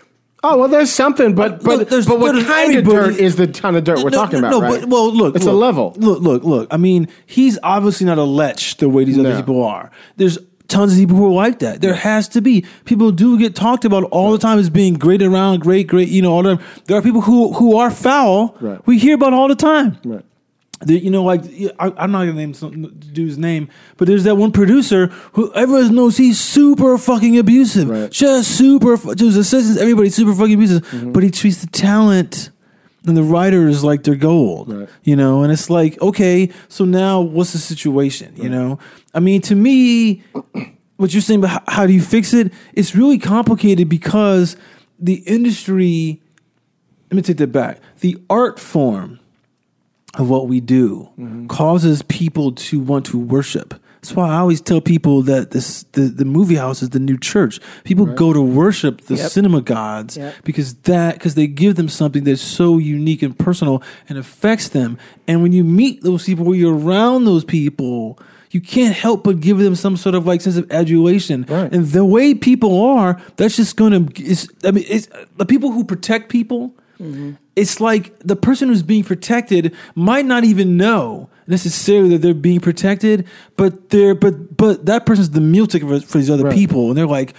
[0.44, 3.34] Oh well, there's something, but but Look, there's- but what but kind of dirt is
[3.34, 4.60] the kind of dirt we're talking no, about?
[4.60, 4.80] No, right?
[4.82, 5.94] but well, look, it's look, a level.
[5.96, 6.68] Look, look, look.
[6.70, 9.90] I mean, he's obviously not a lech the way these other people are.
[10.16, 10.38] There's
[10.68, 11.80] tons of people who are like that.
[11.80, 15.22] There has to be people do get talked about all the time as being great
[15.22, 16.08] around, great, great.
[16.08, 16.64] You know, all the time.
[16.86, 18.56] There are people who who are foul.
[18.60, 18.80] Right.
[18.86, 19.98] We hear about all the time.
[20.04, 20.24] Right.
[20.80, 21.42] The, you know, like
[21.80, 25.92] I, I'm not gonna name some dude's name, but there's that one producer who everyone
[25.96, 28.10] knows he's super fucking abusive, Right.
[28.12, 29.80] just super to his assistants.
[29.80, 31.10] Everybody's super fucking abusive, Mm-hmm.
[31.12, 32.50] but he treats the talent
[33.06, 34.88] and the writers like they're gold, Right.
[35.02, 35.42] you know.
[35.42, 38.34] And it's like, okay, so now what's the situation?
[38.36, 38.78] You know,
[39.14, 40.22] I mean, to me,
[40.96, 42.52] what you're saying, but how, how do you fix it?
[42.74, 44.56] It's really complicated because
[44.98, 46.20] the industry.
[47.10, 47.80] Let me take that back.
[48.00, 49.18] The art form
[50.18, 51.46] of what we do mm-hmm.
[51.46, 53.72] causes people to want to worship.
[54.00, 57.18] That's why I always tell people that this the, the movie house is the new
[57.18, 57.60] church.
[57.84, 59.30] People go to worship the Yep.
[59.30, 60.34] cinema gods Yep.
[60.44, 64.98] because that because they give them something that's so unique and personal and affects them.
[65.26, 68.18] And when you meet those people, when you're around those people,
[68.50, 71.44] you can't help but give them some sort of like sense of adulation.
[71.48, 71.70] Right.
[71.72, 74.22] And the way people are, that's just going to.
[74.22, 77.32] It's, I mean, it's the people who protect people Mm-hmm.
[77.54, 82.60] it's like the person who's being protected might not even know necessarily that they're being
[82.60, 86.54] protected, but they're but but that person's the meal ticket for, for these other Right.
[86.54, 87.34] people, and they're like,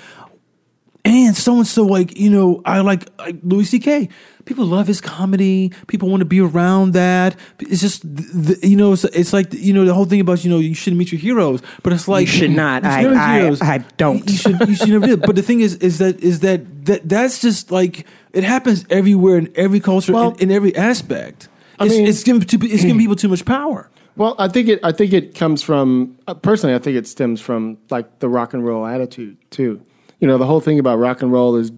[1.06, 4.10] and so and so like you know I like, like Louis C.K.
[4.50, 5.72] People love his comedy.
[5.86, 7.36] People want to be around that.
[7.60, 10.50] It's just the, you know it's, it's like you know the whole thing about you
[10.50, 12.84] know you shouldn't meet your heroes, but it's like should not.
[12.84, 14.28] you should I- never I- I don't.
[14.28, 15.22] You should you should never do it.
[15.22, 19.38] But the thing is is that is that that that's just like it happens everywhere
[19.38, 21.48] in every culture Well, in, in every aspect.
[21.78, 23.88] I It's, mean- it's giving too, it's giving people too much power.
[24.16, 24.80] Well, I think it.
[24.84, 26.74] I think it comes from uh, personally.
[26.76, 29.80] I think it stems from like the rock and roll attitude too.
[30.20, 31.72] You know, the whole thing about rock and roll is,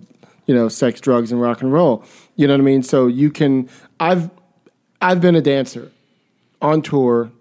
[0.47, 2.03] you know, sex, drugs, and rock and roll.
[2.41, 2.81] You know what I mean?
[2.81, 3.69] So you can.
[3.99, 4.31] I've
[4.99, 5.91] I've been a dancer
[6.59, 7.31] on tour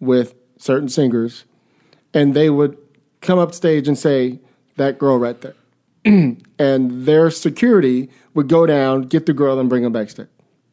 [0.00, 1.44] with certain singers,
[2.12, 2.76] and they would
[3.20, 4.40] come up stage and say,
[4.74, 5.54] "That girl right there,"
[6.58, 10.26] and their security would go down, get the girl, and bring them backstage.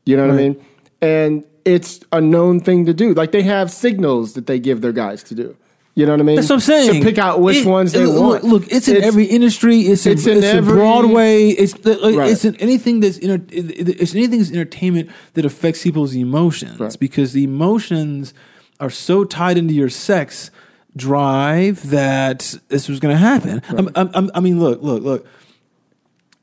[0.07, 0.65] You know what I mean?
[0.99, 3.13] And it's a known thing to do.
[3.13, 5.55] Like they have signals that they give their guys to do.
[5.97, 6.35] You know what I mean?
[6.35, 6.93] That's what I'm saying.
[6.93, 8.43] To pick out which It- ones they look, want.
[8.43, 9.79] Look, it's in every industry.
[9.81, 11.47] It's in, it's it's in in, every- Broadway.
[11.49, 12.29] It's the- like, Right.
[12.31, 16.79] it's in anything that's inter, it- it- it's anything that's entertainment that affects people's emotions
[16.79, 16.95] Right.
[16.99, 18.35] because the emotions
[18.79, 20.51] are so tied into your sex
[20.95, 23.63] drive that this was going to happen.
[23.69, 25.25] I'm, I'm, I'm- I mean, look, look, look.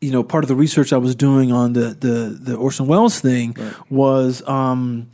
[0.01, 3.21] You know, part of the research I was doing on the the, the Orson Welles
[3.21, 3.57] thing
[3.89, 4.43] was.
[4.49, 5.07] Um,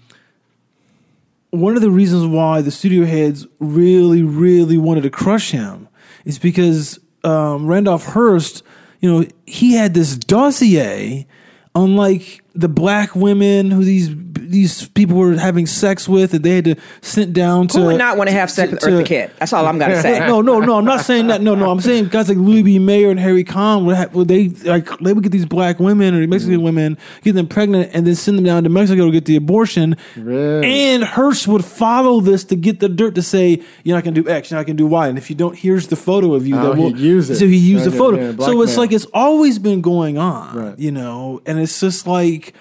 [1.50, 5.88] one of the reasons why the studio heads really, really wanted to crush him
[6.24, 8.62] is because um, Randolph Hearst,
[9.00, 11.26] you know, he had this dossier
[11.74, 14.08] on like the black women who these
[14.50, 17.78] these people were having sex with, and they had to sit down to.
[17.78, 19.30] Who would not want to have sex with Eartha Kitt?
[19.38, 20.18] That's all I'm gonna say.
[20.26, 20.76] no, no, no.
[20.76, 21.40] I'm not saying that.
[21.40, 21.70] No, no.
[21.70, 22.78] I'm saying guys like Louis B.
[22.78, 26.14] Mayer and Harry Cohn would, have, would they like they would get these black women
[26.14, 26.64] or Mexican Mm-hmm.
[26.64, 29.96] women, get them pregnant, and then send them down to Mexico to get the abortion.
[30.16, 30.66] Really?
[30.68, 34.22] And Hearst would follow this to get the dirt to say you're not going to
[34.22, 36.34] do X, you're not going to do Y, and if you don't, here's the photo
[36.34, 37.36] of you Oh, that will he'd use it.
[37.36, 38.16] So he used Right, the photo.
[38.16, 38.36] yeah, so it's
[38.74, 38.76] blackmail.
[38.78, 40.78] like it's always been going on, Right.
[40.78, 42.54] you know, and it's just like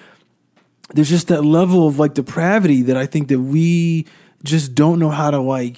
[0.93, 4.05] there's just that level of like depravity that I think that we
[4.43, 5.77] just don't know how to like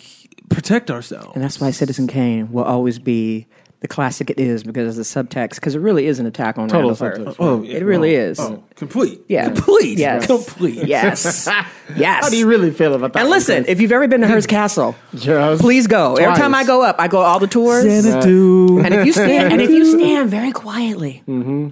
[0.49, 1.31] protect ourselves.
[1.35, 3.47] And that's why Citizen Kane will always be
[3.81, 5.55] the classic it is because of the subtext.
[5.55, 7.39] Because it really is an attack on Total Randall subtext, Hearst.
[7.39, 8.39] Oh, It really oh, is.
[8.39, 9.21] Oh, complete.
[9.27, 9.45] Yeah.
[9.45, 9.97] Complete.
[9.97, 10.27] Yes.
[10.27, 10.87] Complete.
[10.91, 11.49] Yes.
[11.95, 12.23] yes.
[12.23, 13.21] How do you really feel about that?
[13.21, 13.71] and listen, Chris?
[13.71, 16.15] if you've ever been to Hearst Castle, Just please go.
[16.15, 17.83] Every time I go up, I go all the tours.
[17.83, 18.79] Xanadu.
[18.79, 21.69] And if you stand, and if you stand very quietly, mm-hmm.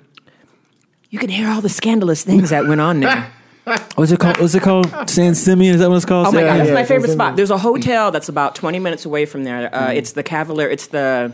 [1.09, 3.31] You can hear all the scandalous things that went on there.
[3.95, 4.39] What's it called?
[4.39, 5.09] What's it called?
[5.09, 5.75] San Simeon?
[5.75, 6.27] Is that what it's called?
[6.27, 7.35] Oh my god, that's yeah, my it's favorite spot.
[7.35, 9.69] There's a hotel that's about 20 minutes away from there.
[9.69, 9.83] Mm-hmm.
[9.89, 10.67] Uh, It's the Cavalier.
[10.69, 11.31] It's the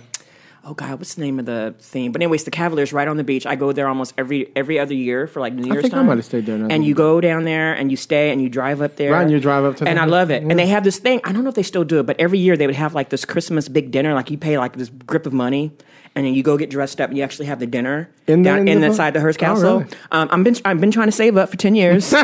[0.66, 2.12] oh god, what's the name of the theme?
[2.12, 3.46] But anyways, the Cavalier's right on the beach.
[3.46, 6.08] I go there almost every every other year for like New Year's think I time.
[6.08, 6.56] might have stayed there.
[6.70, 9.12] And you go down there and you stay and you drive up there.
[9.14, 10.44] Right, and you drive up to And the- I love it.
[10.44, 11.22] And they have this thing.
[11.24, 13.10] I don't know if they still do it, but every year they would have like
[13.10, 14.14] this Christmas big dinner.
[14.14, 15.72] Like you pay like this grip of money.
[16.18, 18.50] And then you go get dressed up, and you actually have the dinner In the-
[18.50, 19.80] down in in the- inside the Hearst Oh, Castle.
[19.80, 19.92] really?
[20.12, 22.14] um, I've been I've been trying to save up for ten years.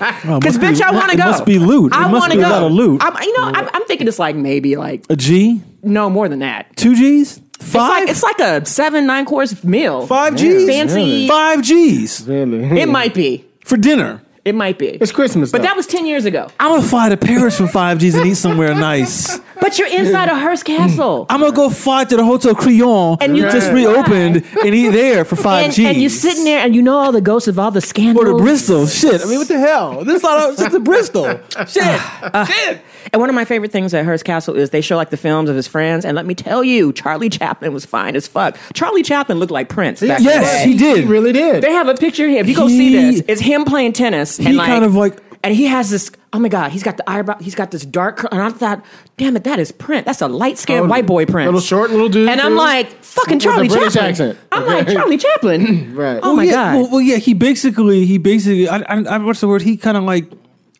[0.00, 0.24] Because
[0.56, 1.24] must bitch, be- I want to it go.
[1.26, 1.92] must be loot.
[1.92, 2.50] I want be to a go.
[2.50, 3.02] lot of loot.
[3.04, 5.60] I'm, you know, I'm, I'm thinking it's like maybe like A G?
[5.82, 6.74] no more than that.
[6.74, 7.36] Two G's?
[7.60, 7.90] It's Five?
[8.04, 10.06] like it's like a seven nine course meal.
[10.06, 10.66] Five G's?
[10.66, 10.94] Fancy.
[10.94, 11.28] really?
[11.28, 12.80] Five G's really.
[12.80, 13.44] It might be.
[13.66, 14.22] for dinner.
[14.44, 14.86] It might be.
[14.88, 15.64] It's Christmas, but though.
[15.64, 16.48] that was ten years ago.
[16.58, 19.38] I'm gonna fly to Paris for five G's and eat somewhere nice.
[19.60, 21.26] But you're inside a Hearst Castle.
[21.28, 21.34] Mm.
[21.34, 23.74] I'm gonna go fly to the Hotel Crillon And you- just Right.
[23.86, 25.86] reopened and eat there for five and, G's.
[25.86, 28.24] and you're sitting there and you know all the ghosts of all the scandals.
[28.24, 28.86] Or to Bristol.
[28.86, 29.20] Shit.
[29.20, 30.02] I mean, what the hell?
[30.02, 31.24] This is not this is Bristol.
[31.56, 31.84] Uh, Shit.
[31.84, 32.80] Uh, Shit.
[33.12, 35.48] And one of my favorite things at Hearst Castle is they show like the films
[35.50, 36.04] of his friends.
[36.04, 38.56] And let me tell you, Charlie Chaplin was fine as fuck.
[38.74, 41.04] Charlie Chaplin looked like Prince back Yes, he did.
[41.04, 41.62] He really did.
[41.62, 42.40] They have a picture here.
[42.40, 44.36] If you go He- see this, it's him playing tennis.
[44.36, 46.10] He and like, kind of like- and he has this.
[46.34, 47.38] Oh my god, he's got the eyebrow.
[47.40, 48.18] He's got this dark.
[48.18, 48.84] cur- And I thought,
[49.16, 50.04] damn it, that is Prince.
[50.04, 51.46] That's a light skinned Oh, white boy Prince.
[51.46, 52.58] little short little dude, And I'm too?
[52.58, 54.10] like, fucking With the Charlie British Chaplin.
[54.10, 54.38] accent.
[54.52, 55.94] I'm like Charlie Chaplin.
[55.96, 56.20] Right.
[56.22, 56.74] Oh my yeah, god.
[56.76, 57.16] Well, well, yeah.
[57.16, 59.62] He basically, he basically, I, I, I what's the word?
[59.62, 60.26] He kind of like,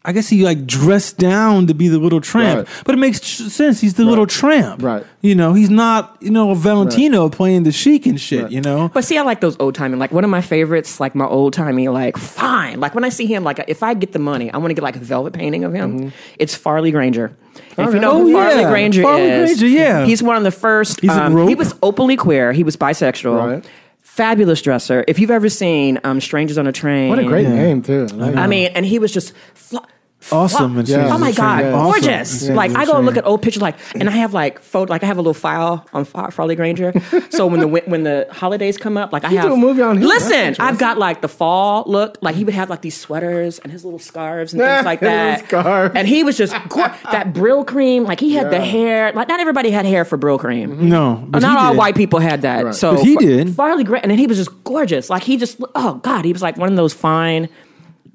[0.02, 2.82] I guess he like dressed down to be the little tramp, Right.
[2.86, 3.82] but it makes sense.
[3.82, 5.04] He's the little tramp, Right.
[5.20, 8.44] You know, he's not, you know, Valentino playing the sheik and shit.
[8.44, 8.52] Right.
[8.52, 9.96] You know, But see, I like those old timey.
[9.98, 12.80] Like one of my favorites, like my old timey, like fine.
[12.80, 14.82] Like when I see him, like if I get the money, I want to get
[14.82, 16.14] like a velvet painting of him.
[16.38, 17.36] It's Farley Granger.
[17.76, 18.70] And if you know Oh, who Farley yeah.
[18.70, 20.06] Granger Farley is, Granger, yeah.
[20.06, 21.00] he's one of the first.
[21.00, 21.48] He's a um, rope.
[21.50, 22.52] he was openly queer.
[22.52, 23.36] He was bisexual.
[23.36, 23.64] Right.
[24.10, 25.04] Fabulous dresser.
[25.06, 28.08] If you've ever seen um, Strangers on a Train, What a great name, too.
[28.20, 29.84] I I mean, and he was just fly,
[30.32, 31.08] Awesome and Yeah.
[31.14, 31.70] Oh my god, Yeah.
[31.72, 32.42] gorgeous!
[32.44, 32.54] Awesome.
[32.56, 33.04] Like I go Transition.
[33.06, 35.34] look at old pictures, like, and I have like photo, like I have a little
[35.34, 36.92] file on Fa- Farley Granger.
[37.30, 39.96] so when the when the holidays come up, like I have do a movie on.
[40.00, 40.56] That's Listen.
[40.58, 42.18] I've got like the fall look.
[42.20, 45.44] Like he would have like these sweaters and his little scarves and things like that.
[45.46, 45.92] scarf.
[45.94, 48.06] And he was just gor- that Brylcreem.
[48.06, 49.12] Like he had the hair.
[49.12, 50.68] Like not everybody had hair for Brylcreem.
[50.68, 50.88] Mm-hmm.
[50.88, 51.78] No, but not all did.
[51.78, 52.64] white people had that.
[52.64, 52.74] Right.
[52.74, 53.54] So But he did.
[53.54, 55.10] Farley Grant, and then he was just gorgeous.
[55.10, 57.48] Like he just, oh god, he was like one of those fine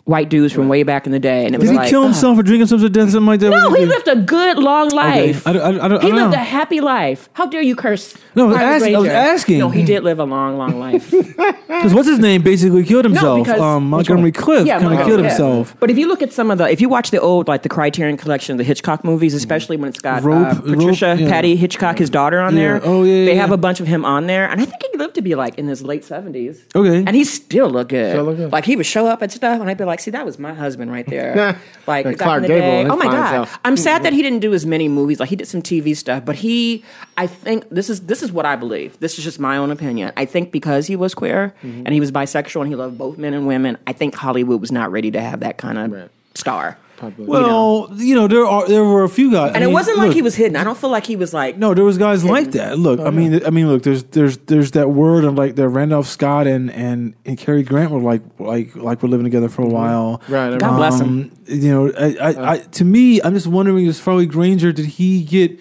[0.05, 1.45] white dudes from way back in the day.
[1.45, 2.07] And it was Did he like, kill ugh.
[2.09, 3.49] himself or drink himself to death, something like that?
[3.49, 5.47] No, he did lived a good long life.
[5.47, 6.41] I don't- I don't- I don't- he I don't lived know.
[6.41, 7.27] a happy life.
[7.33, 8.13] How dare you curse?
[8.35, 9.29] No, I was Farley asking- I was Granger?
[9.31, 9.59] asking.
[9.59, 11.13] No, he did live a long, long life.
[11.67, 13.43] Because what's his name basically killed himself.
[13.45, 15.27] because- um, Montgomery Clift kind of Montgomery, killed yeah.
[15.29, 15.75] himself.
[15.79, 17.69] But if you look at some of the, if you watch the old like the
[17.69, 21.29] Criterion collection, of the Hitchcock movies, especially when it's got Rope- uh, Patricia Rope, yeah.
[21.29, 22.59] Patty Hitchcock, his daughter, on Yeah.
[22.79, 22.81] there.
[22.83, 24.97] Oh, yeah, They yeah, have a bunch of him on there, and I think he
[24.97, 26.63] lived to be like in his late seventies.
[26.75, 27.03] Okay.
[27.05, 28.11] and he still looked good.
[28.11, 28.51] Still look good.
[28.51, 30.53] Like he would show up and stuff, and I'd be like, "See, that was my
[30.53, 31.35] husband right there."
[31.87, 32.89] like Like back Clark in the Gable day.
[32.89, 33.59] Oh my god, self.
[33.65, 35.19] I'm sad that he didn't do as many movies.
[35.19, 36.83] Like he did some TV stuff, but he,
[37.17, 38.99] I think this is this is what I believe.
[38.99, 40.11] This is just my own opinion.
[40.17, 41.83] I think because he was queer Mm-hmm.
[41.85, 44.71] and he was bisexual and he loved both men and women, I think Hollywood was
[44.71, 46.09] not ready to have that kind of Right.
[46.33, 46.77] star.
[46.97, 47.25] Probably.
[47.25, 49.97] Well, you know, there are there were a few guys, And I it mean, wasn't
[49.97, 50.55] like look, he was hidden.
[50.55, 52.79] I don't feel like he was like No, there was guys like that.
[52.79, 55.67] Look, Oh, I mean, I mean, look, there's there's there's that word of like the
[55.67, 59.61] Randolph Scott and and and Cary Grant were like like like we're living together for
[59.61, 60.19] a while.
[60.19, 60.33] Mm-hmm.
[60.33, 61.07] Right, God bless him.
[61.07, 64.85] Um, You know, I, I, I to me, I'm just wondering, is Farley Granger did
[64.85, 65.59] he get?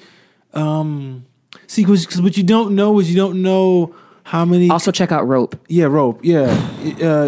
[0.53, 1.27] um
[1.66, 4.70] See, because what you don't know is you don't know how many.
[4.70, 5.57] Also, check out Rope.
[5.68, 6.20] Yeah, rope.
[6.23, 6.47] Yeah,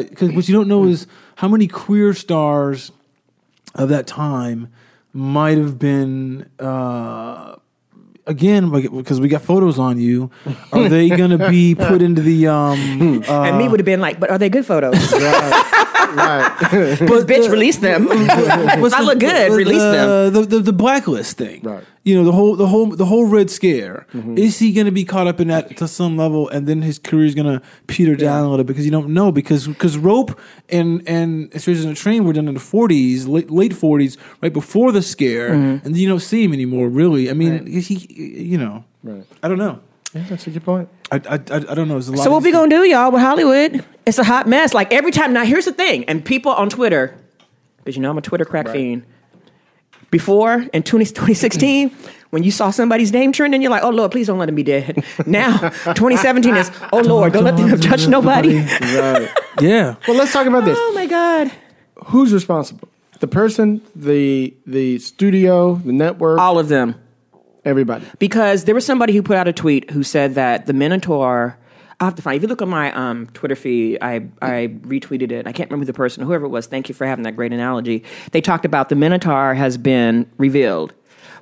[0.09, 2.93] because what you don't know is how many queer stars
[3.77, 4.69] of that time
[5.13, 6.51] might have been.
[6.59, 7.57] Uh,
[8.27, 10.31] again, because we got photos on you,
[10.73, 12.49] are they going to be put into the?
[12.49, 14.95] Um, uh, and me would have been like, but are they good photos?
[15.13, 16.97] right.
[17.01, 18.07] but bitch, release them.
[18.81, 19.53] what's I the- look good.
[19.53, 20.33] the- Release them.
[20.33, 21.63] The, the the blacklist thing.
[21.63, 21.85] Right.
[22.05, 24.07] You know the whole the whole the whole red scare.
[24.15, 24.39] Mm-hmm.
[24.39, 27.01] Is he going to be caught up in that to some level, and then his
[27.01, 29.99] career is going to peter down a little bit because you don't know because because
[29.99, 34.17] rope and and Strangers in a Train were done in the forties, late late forties,
[34.41, 35.85] right before the scare, Mm-hmm.
[35.87, 36.89] and you don't see him anymore.
[36.89, 39.25] Really, I mean, he, you know, Right.
[39.43, 39.81] I don't know.
[40.15, 40.89] Yeah, that's a good point.
[41.13, 41.97] I, I, I, I don't know.
[41.97, 43.85] A lot So what we gonna do, y'all, with Hollywood?
[44.07, 44.73] It's a hot mess.
[44.73, 45.33] Like every time.
[45.33, 47.15] Now here's the thing, and people on Twitter,
[47.79, 49.05] because you know I'm a Twitter crack fiend.
[50.11, 51.91] Before in 20, 2016,
[52.31, 54.63] when you saw somebody's name trending, you're like, "Oh Lord, please don't let him be
[54.63, 59.29] dead." Now 2017 is, "Oh Lord, don't let them touch nobody." Right.
[59.61, 59.97] Yeah.
[60.07, 60.79] well, let's talk about this.
[60.81, 61.51] Oh my God!
[62.07, 62.89] Who's responsible?
[63.21, 66.95] The person, the the studio, the network, All of them.
[67.67, 68.07] Everybody.
[68.19, 71.59] because there was somebody who put out a tweet who said that the Minotaur.
[71.99, 72.37] I have to find.
[72.37, 75.47] If you look on my um, Twitter feed, I I retweeted it.
[75.47, 76.67] I can't remember the person, whoever it was.
[76.67, 78.05] Thank you for having that great analogy.
[78.33, 80.93] They talked about the Minotaur has been revealed,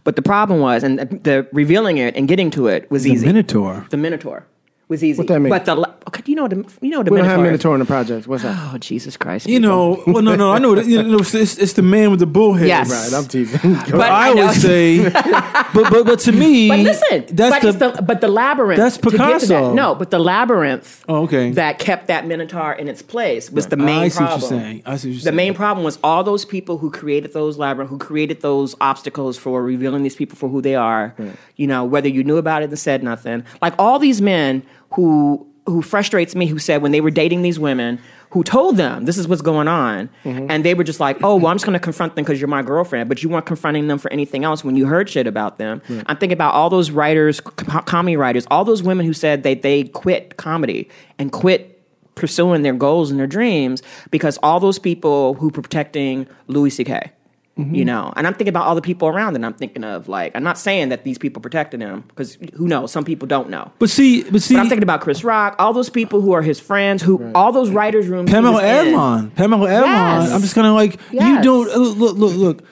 [0.04, 3.10] but the problem was, and the, the revealing it and getting to it was easy.
[3.10, 3.26] The easy.
[3.26, 3.86] Minotaur.
[3.90, 4.46] The Minotaur
[4.88, 5.18] was easy.
[5.18, 5.50] What that mean?
[5.50, 7.30] But the la- okay, you know the you know the We don't Minotaur.
[7.30, 8.26] have Minotaur in the project.
[8.26, 8.72] What's that?
[8.74, 9.46] Oh Jesus Christ!
[9.48, 9.96] You people.
[9.96, 10.74] know, well, no, no, I know.
[10.76, 12.66] It, you know it's, it's, it's the man with the bullhead.
[12.68, 12.90] Yes.
[12.90, 13.74] right, I'm teasing.
[13.90, 17.68] But I, I would say, but but but to me, But listen, that's but, the,
[17.88, 18.78] it's the, but the labyrinth.
[18.78, 19.72] That's to get to that- Picasso.
[19.74, 21.04] no, but the labyrinth.
[21.08, 21.50] Oh, okay.
[21.52, 24.52] That kept that Minotaur in its place was the main I main see what problem.
[24.52, 24.82] you're saying.
[24.86, 25.36] I see what you're the saying.
[25.36, 29.62] main problem was all those people who created those labyrinth, who created those obstacles for
[29.62, 31.14] revealing these people for who they are.
[31.56, 34.62] You know, whether you knew about it and said nothing, like all these men
[34.94, 37.98] who who frustrates me, who said when they were dating these women.
[38.30, 40.46] Who told them this is what's going on, Mm-hmm.
[40.50, 42.48] and they were just like, "Oh, well, I'm just going to confront them because you're
[42.48, 45.56] my girlfriend," but you weren't confronting them for anything else when you heard shit about
[45.58, 45.80] them.
[46.08, 49.54] I'm thinking about all those writers, com- comedy writers, all those women who said they
[49.54, 51.80] they quit comedy and quit
[52.16, 57.12] pursuing their goals and their dreams because all those people who were protecting Louis C.K.
[57.56, 60.34] You know, and I'm thinking about all the people around, and I'm thinking of like,
[60.34, 62.90] I'm not saying that these people protected him because who knows?
[62.90, 63.70] Some people don't know.
[63.78, 66.42] But see, but see, But I'm thinking about Chris Rock, all those people who are
[66.42, 68.28] his friends, who all those writers' rooms.
[68.28, 68.94] Pamela was in.
[68.94, 69.34] Adlon.
[69.36, 69.82] Pamela Adlon.
[69.84, 70.32] Yes.
[70.32, 72.64] I'm just kind of like you don't uh, look, look, look.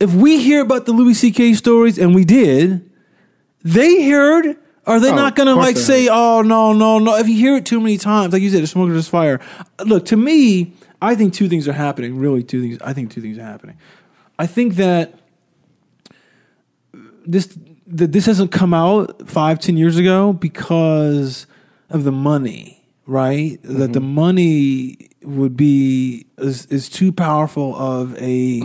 [0.00, 1.52] If we hear about the Louis C.K.
[1.52, 2.90] stories, and we did,
[3.62, 4.56] they heard.
[4.86, 7.16] Are they Oh, not going to like say, "Oh no, no, no"?
[7.16, 9.40] If you hear it too many times, like you said, "The smoke is fire."
[9.84, 12.16] Look, to me, I think two things are happening.
[12.16, 12.78] Really, two things.
[12.80, 13.76] I think two things are happening.
[14.38, 15.18] I think that
[17.26, 21.46] this that this hasn't come out five ten years ago because
[21.90, 28.62] of the money right that the money would be is, is too powerful of a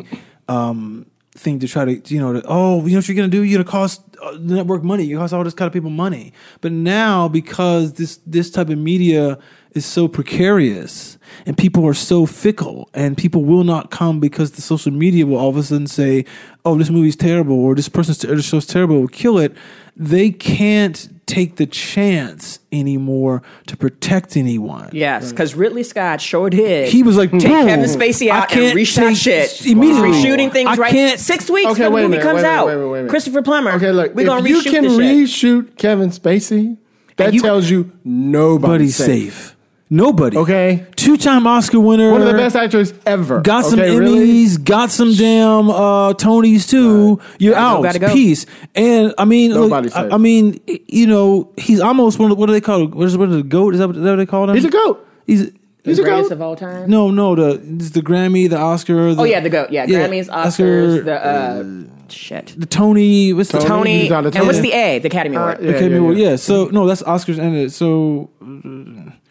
[0.47, 3.43] um thing to try to you know to, oh you know what you're gonna do
[3.43, 6.33] you're gonna cost uh, the network money you cost all this kind of people money
[6.61, 9.37] but now because this this type of media
[9.73, 14.61] is so precarious and people are so fickle and people will not come because the
[14.61, 16.25] social media will all of a sudden say,
[16.65, 19.53] "Oh, this movie's terrible" or "This person's or this show's terrible," will kill it.
[19.95, 24.89] They can't take the chance anymore to protect anyone.
[24.93, 26.87] Yes, because Ridley Scott sure did.
[26.89, 29.65] He was like, take Kevin Spacey I out can't and reshot take- shit.
[29.65, 30.11] immediately.
[30.11, 30.91] Reshooting things I right.
[30.91, 32.67] can't- Six weeks Okay, till the wait a movie minute, comes wait a minute, out.
[32.67, 33.09] wait a minute, wait a minute.
[33.09, 33.71] Christopher Plummer.
[33.73, 35.65] Okay, look, we gonna if you reshoot can this shit.
[35.65, 36.77] reshoot Kevin Spacey,
[37.17, 39.33] that you- tells you nobody's Nobody's safe.
[39.33, 39.56] safe.
[39.89, 40.37] Nobody.
[40.37, 40.85] Okay.
[40.95, 42.11] Two-time Oscar winner.
[42.11, 43.41] One of the best actors ever.
[43.41, 44.57] Got some okay, Emmys, really?
[44.57, 47.21] got some damn uh, Tonys too.
[47.39, 47.83] You're Gotta go, out.
[47.83, 48.13] gotta go.
[48.13, 48.45] Peace.
[48.75, 50.09] And I mean, look, I.
[50.09, 52.95] I mean, you know, he's almost one of the, what do they call it?
[52.95, 53.75] What is, what is the goat?
[53.75, 54.55] Is that that what they call him?
[54.55, 55.07] He's a goat.
[55.25, 55.51] He's
[55.87, 56.89] He's a greatest of all time.
[56.89, 57.33] no, no.
[57.35, 59.13] The the Grammy, the Oscar.
[59.13, 59.71] The, Oh yeah, the goat.
[59.71, 63.31] Yeah, Yeah, Grammys, Oscar, Oscars, the uh, shit, the Tony.
[63.31, 63.69] What's the Tony.
[63.69, 64.99] Tony, He's a and what's the A?
[64.99, 65.59] The Academy Award.
[65.59, 66.29] Uh, yeah, Academy yeah, Award, yeah.
[66.31, 66.35] yeah.
[66.35, 67.71] So no, that's Oscars and it.
[67.71, 68.29] So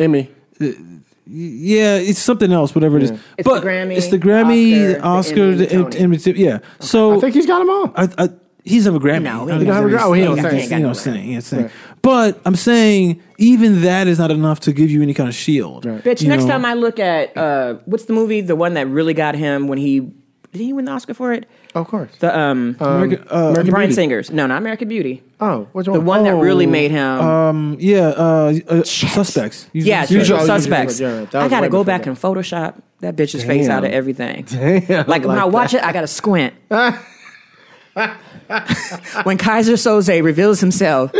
[0.00, 0.30] Emmy.
[0.60, 3.10] Yeah, it's something else, whatever it is.
[3.10, 5.06] It's but the Grammy, it's the Grammy, the Oscar,
[5.42, 6.38] Oscar, the the, Emmy, the Emmy, Tony.
[6.38, 6.58] yeah.
[6.80, 7.92] So I think he's got them all.
[7.96, 8.28] I, I,
[8.64, 9.22] he's have a Grammy.
[9.22, 10.02] No, he I ain't think got he's Grammy.
[10.02, 10.70] Oh, he you don't know, sing.
[10.72, 11.62] you know, He sing, ain't yeah, sing.
[11.62, 11.70] Right.
[12.02, 15.84] But I'm saying even that is not enough to give you any kind of shield.
[15.84, 16.50] Bitch, You next know?
[16.50, 19.78] time I look at uh, what's the movie, the one that really got him when
[19.78, 20.00] he
[20.52, 21.46] did he win the Oscar for it?
[21.76, 22.10] Of course.
[22.20, 23.94] The um, American, uh, American Brian Beauty.
[23.94, 24.30] Singers.
[24.30, 25.22] No, not American Beauty.
[25.40, 26.04] Oh, which The one?
[26.06, 27.20] one that really Oh, made him.
[27.20, 29.68] um, yeah, uh, uh, suspects.
[29.74, 30.98] Usually yeah, usual Usual suspects.
[30.98, 32.08] yeah, that I was gotta way go before back that.
[32.08, 34.44] and Photoshop that bitch's face out of everything.
[34.48, 36.54] Damn, Like when I watch it, I gotta squint.
[36.68, 36.94] when
[39.38, 41.12] Keyser Soze reveals himself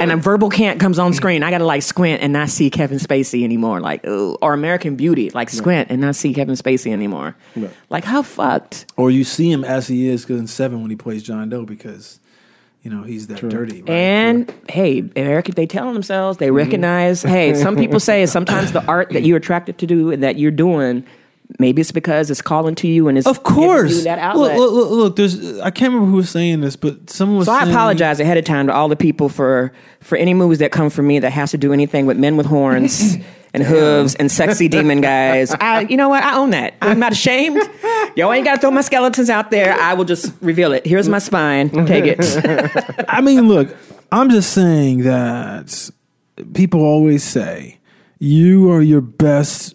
[0.00, 2.98] and a Verbal Kint comes on screen, I gotta like squint and not see Kevin
[2.98, 3.80] Spacey anymore.
[3.80, 4.36] Like, ooh.
[4.42, 7.36] or American Beauty, like squint and not see Kevin Spacey anymore.
[7.90, 8.86] Like, how fucked?
[8.96, 11.64] Or you see him as he is because in Seven when he plays John Doe
[11.64, 12.20] because
[12.82, 13.82] you know he's that dirty.
[13.82, 13.90] Right?
[13.90, 16.56] And hey, American, they telling themselves they mm-hmm.
[16.56, 17.22] recognize.
[17.22, 20.50] Hey, some people say sometimes the art that you're attracted to do and that you're
[20.50, 21.04] doing,
[21.58, 24.58] maybe it's because it's calling to you and it's of course, you that look, outlet.
[24.58, 25.16] look, look, look.
[25.16, 27.46] There's I can't remember who was saying this, but someone was.
[27.46, 30.72] So I apologize ahead of time to all the people for for any movies that
[30.72, 33.16] come from me that has to do anything with men with horns
[33.54, 35.52] and hooves and sexy demon guys.
[35.52, 36.22] I, you know what?
[36.22, 36.74] I own that.
[36.82, 37.62] I'm not ashamed.
[38.16, 39.72] Yo ain't got to throw my skeletons out there.
[39.74, 40.86] I will just reveal it.
[40.86, 41.70] Here's my spine.
[41.86, 43.04] Take it.
[43.08, 43.74] I mean, look,
[44.12, 45.90] I'm just saying that
[46.54, 47.78] people always say
[48.18, 49.74] you are your best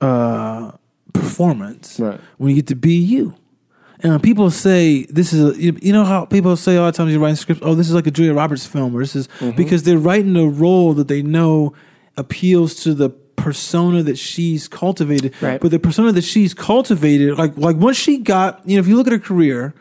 [0.00, 0.72] uh,
[1.20, 2.20] performance Right.
[2.38, 3.34] when you get to be you.
[4.00, 7.18] And people say this is, a, you, know how people say all the time you're
[7.18, 7.62] writing scripts.
[7.64, 9.56] Oh, this is like a Julia Roberts film, or this is Mm-hmm.
[9.56, 11.72] because they're writing a role that they know
[12.16, 15.34] appeals to the persona that she's cultivated.
[15.40, 15.60] Right.
[15.60, 18.96] But the persona that she's cultivated, like like once she got, you know, if you
[18.96, 19.74] look at her career,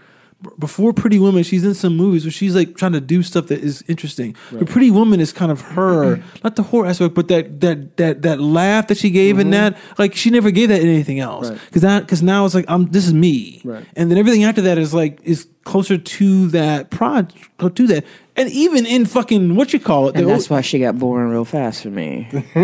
[0.59, 3.59] before Pretty Woman, she's in some movies where she's like trying to do stuff that
[3.59, 4.35] is interesting.
[4.51, 8.21] But Pretty Woman is kind of her, not the horror aspect, but that that that
[8.23, 9.51] that laugh that she gave in mm-hmm.
[9.51, 11.49] that, like she never gave that in anything else.
[11.49, 11.59] Right.
[11.65, 13.85] Because that because now it's like I'm this is me, Right.
[13.95, 17.33] and then everything after that is like is closer to that prod
[17.75, 18.05] to that,
[18.37, 21.29] and even in fucking what you call it, And the- that's why she got boring
[21.29, 22.27] real fast for me.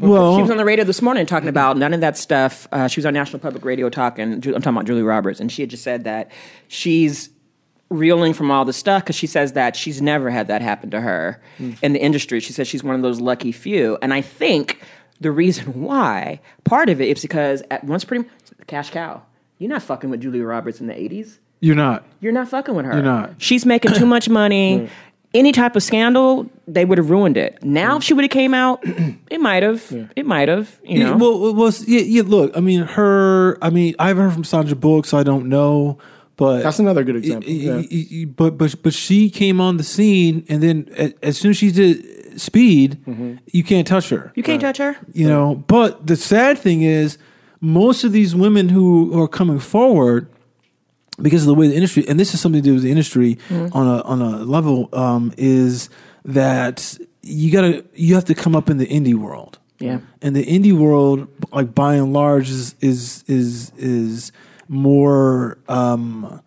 [0.00, 2.66] well, She was on the radio this morning talking about none of that stuff.
[2.72, 4.32] Uh, she was on National Public Radio talking.
[4.34, 6.30] I'm talking about Julie Roberts, and she had just said that
[6.68, 7.30] she's
[7.88, 11.00] reeling from all the stuff because she says that she's never had that happen to
[11.00, 11.40] her
[11.82, 12.40] in the industry.
[12.40, 14.80] She says she's one of those lucky few, and I think
[15.20, 18.28] the reason why part of it is because at once pretty
[18.66, 19.22] cash cow.
[19.58, 21.38] You're not fucking with Julia Roberts in the '80s.
[21.60, 22.04] You're not.
[22.20, 22.92] You're not fucking with her.
[22.94, 23.34] You're not.
[23.38, 24.88] She's making too much money.
[25.34, 27.62] Any type of scandal, they would have ruined it.
[27.62, 28.80] Now, if she would have came out,
[29.30, 29.84] it might have.
[30.16, 30.80] It might have.
[30.82, 31.10] You know.
[31.10, 32.22] Yeah, well, it was yeah, yeah.
[32.24, 33.58] Look, I mean, her.
[33.62, 35.98] I mean, I've heard from Sandra Bullock, so I don't know,
[36.36, 37.76] but That's another good example, Y- y- yeah.
[37.76, 41.50] y- y- But but but she came on the scene, and then a- as soon
[41.50, 43.34] as she did Speed, Mm-hmm.
[43.52, 44.32] you can't touch her.
[44.36, 44.96] you can't touch her.
[45.12, 47.18] You know, but the sad thing is,
[47.60, 50.28] most of these women who are coming forward
[51.20, 53.38] because of the way the industry, and this is something to do with the industry
[53.50, 55.88] on a on a level, um, is
[56.24, 59.58] that you gotta you have to come up in the indie world.
[59.78, 59.98] Yeah.
[60.22, 64.32] and the indie world, like by and large, is is is is
[64.68, 66.40] more um,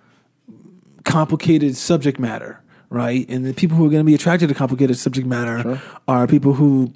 [1.04, 3.30] complicated subject matter, right?
[3.30, 6.54] And the people who are going to be attracted to complicated subject matter are people
[6.54, 6.92] who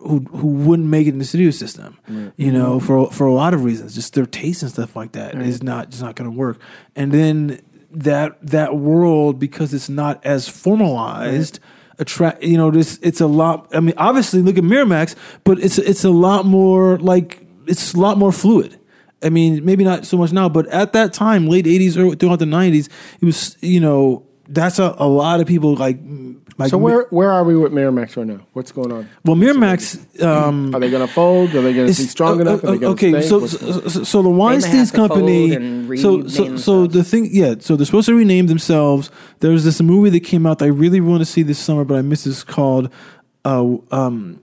[0.00, 1.98] who who wouldn't make it in the studio system,
[2.36, 3.94] you know, for for a lot of reasons.
[3.94, 6.60] Just their taste and stuff like that is not just not going to work.
[6.96, 11.60] And then that that world because it's not as formalized.
[12.00, 13.68] Attract, you know, this it's a lot.
[13.74, 17.98] I mean, obviously, look at Miramax, but it's it's a lot more like it's a
[17.98, 18.78] lot more fluid.
[19.20, 22.38] I mean, maybe not so much now, but at that time, late '80s or throughout
[22.38, 22.88] the '90s,
[23.20, 25.98] it was you know that's a, a lot of people like.
[26.58, 28.40] like So where where are we with Miramax right now?
[28.54, 29.08] What's going on?
[29.24, 30.22] Well, Miramax.
[30.22, 31.50] Um, Are they going to fold?
[31.54, 32.64] Are they going to be It's- strong uh, enough?
[32.64, 33.22] Are uh, they okay, stay?
[33.22, 35.54] so, so so so the have Weinstein's company.
[35.54, 36.94] and So so so themselves.
[36.94, 37.54] the thing, yeah.
[37.60, 39.10] So they're supposed to rename themselves.
[39.40, 41.96] There's this movie that came out that I really want to see this summer, but
[41.98, 42.26] I missed.
[42.26, 42.90] It's called
[43.44, 44.40] uh, um,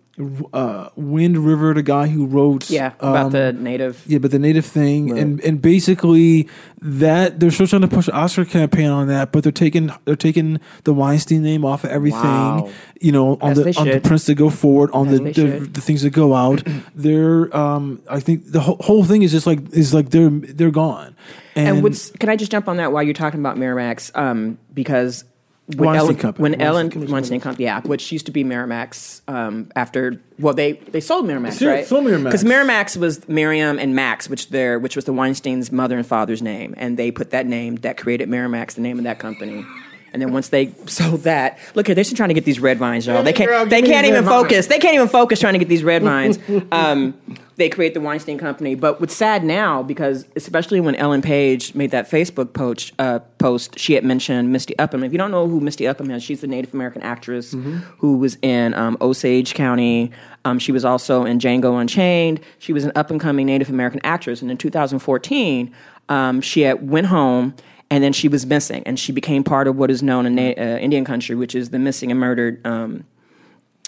[0.53, 1.73] uh, Wind River.
[1.73, 4.03] The guy who wrote Yeah, about um, the native.
[4.07, 6.47] yeah, but the native thing, and and basically
[6.81, 10.15] that they're still trying to push an Oscar campaign on that, but they're taking they're
[10.15, 12.21] taking the Weinstein name off of everything.
[12.21, 12.69] Wow.
[13.01, 15.59] You know, on As the on the prints that go forward, on As the the,
[15.59, 16.63] the things that go out.
[16.95, 20.71] they're um, I think the whole, whole thing is just like is like they're they're
[20.71, 21.15] gone.
[21.55, 24.11] And, And what's can I just jump on that while you're talking about Miramax?
[24.15, 25.23] Um, because
[25.67, 26.41] when Weinstein Ellen, Company.
[26.43, 30.73] when Ellen Weinstein- Weinstein Company, yeah, which used to be Miramax, um, after well, they
[30.73, 31.85] they sold Miramax, right?
[31.87, 32.23] sold Miramax.
[32.25, 36.41] because Miramax was Miriam and Max, which their which was the Weinstein's mother and father's
[36.41, 39.65] name, and they put that name that created Miramax, the name of that company.
[40.13, 42.77] And then once they sold that, look here, they're still trying to get these red
[42.77, 43.21] vines, y'all.
[43.23, 43.69] They can't.
[43.69, 44.67] They can't even focus.
[44.67, 46.37] They can't even focus trying to get these red vines.
[46.71, 47.15] Um,
[47.57, 48.75] they create the Weinstein Company.
[48.75, 53.79] But what's sad now, because especially when Ellen Page made that Facebook post, uh, post
[53.79, 55.03] she had mentioned Misty Upham.
[55.03, 57.53] If you don't know who Misty Upham is, she's a Native American actress
[57.99, 60.11] who was in um, Osage County.
[60.43, 62.41] Um, she was also in Django Unchained.
[62.59, 64.41] She was an up and coming Native American actress.
[64.41, 65.73] And in 2014,
[66.09, 67.55] um, she had went home
[67.89, 70.41] and then she was missing, and she became part of what is known in Na-
[70.57, 73.05] uh, Indian country, which is the missing and murdered um,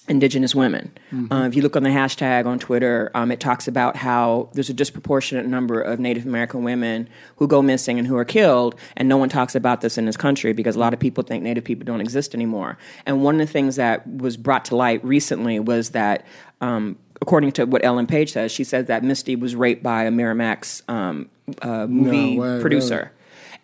[0.07, 0.91] indigenous women.
[1.31, 4.69] Uh, if you look on the hashtag on Twitter, um, it talks about how there's
[4.69, 9.09] a disproportionate number of Native American women who go missing and who are killed, and
[9.09, 11.63] no one talks about this in this country because a lot of people think Native
[11.63, 12.77] people don't exist anymore.
[13.05, 16.25] And one of the things that was brought to light recently was that.
[16.61, 20.11] Um, According to what Ellen Page says, she says that Misty was raped by a
[20.11, 21.31] Miramax um,
[21.63, 23.11] uh, movie way, producer.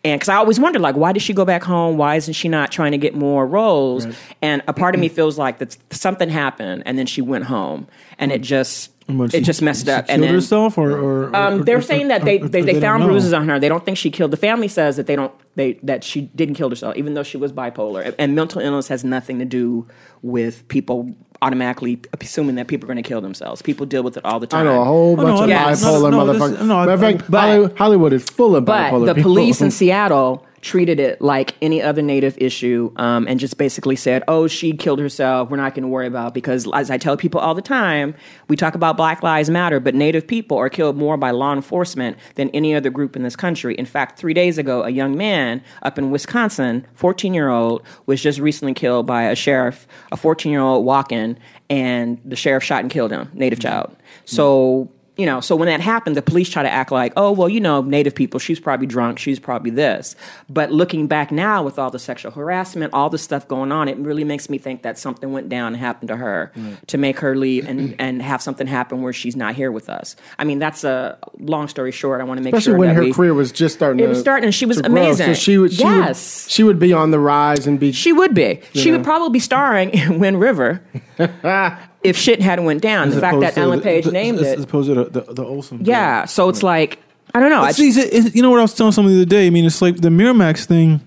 [0.06, 1.98] And because I always wondered, like, why did she go back home?
[1.98, 4.06] Why isn't she not trying to get more roles?
[4.42, 7.88] And a part of me feels like that something happened, and then she went home,
[8.20, 10.08] and it just it she- just messed she up.
[10.08, 12.74] Killed And then, herself, or, or, or- um, they're or- saying that they they, they
[12.74, 13.60] don't found bruises on her.
[13.60, 14.32] They don't think she killed.
[14.32, 17.38] The family says that they don't they that she didn't kill herself, even though she
[17.38, 18.14] was bipolar.
[18.20, 19.88] And mental illness has nothing to do
[20.22, 23.62] with people automatically assuming that people are going to kill themselves.
[23.62, 24.62] People deal with it all the time.
[24.68, 25.72] I know a whole Oh, bunch no, of yeah.
[25.72, 26.66] bipolar No, no, this- motherfuckers.
[26.66, 29.32] no, I- Matter of fact, but- Hollywood, Hollywood is full of But bipolar the people.
[29.34, 34.24] police in Seattle treated it like any other native issue um, and just basically said,
[34.30, 35.50] oh, she killed herself.
[35.50, 36.34] We're not going to worry about it.
[36.34, 38.16] because, as I tell people all the time,
[38.48, 42.18] we talk about Black Lives Matter, but native people are killed more by law enforcement
[42.36, 43.76] than any other group in this country.
[43.76, 48.22] In fact, three days ago, a young man up in Wisconsin, 14 year old, was
[48.22, 51.38] just recently killed by a sheriff, a 14 year old walk in,
[51.70, 53.96] and the sheriff shot and killed him, native child.
[54.24, 57.48] So, you know, so when that happened, the police try to act like, oh, well,
[57.48, 60.16] you know, Native people, she's probably drunk, she's probably this.
[60.50, 63.98] But looking back now with all the sexual harassment, all the stuff going on, it
[63.98, 66.52] really makes me think that something went down and happened to her
[66.88, 70.16] to make her leave and, and have something happen where she's not here with us.
[70.40, 72.20] I mean, that's a long story short.
[72.20, 74.00] I want to make Especially sure when her we, career was just starting.
[74.00, 75.28] It to, was starting, and she was amazing.
[75.28, 75.74] So she would.
[75.74, 76.46] She Yes.
[76.46, 77.92] Would, she would be on the rise and be.
[77.92, 78.62] She would be.
[78.74, 78.98] She know?
[78.98, 80.82] would probably be starring in Wind River
[82.04, 83.10] if shit hadn't went down.
[83.10, 84.58] As the fact that Ellen Page the- named as, it.
[84.60, 85.84] as opposed to the, the, the Olsen.
[85.86, 86.26] yeah.
[86.26, 87.00] So it's like,
[87.34, 87.62] I don't know.
[87.62, 89.48] I, See, it's- it's- you know what I was telling someone the other day?
[89.48, 91.02] I mean, it's like the Miramax thing.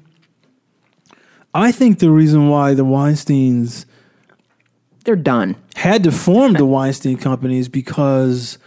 [1.54, 3.86] I think the reason why the Weinsteins
[5.04, 5.56] they're done.
[5.74, 8.58] had to form the Weinstein Company is because,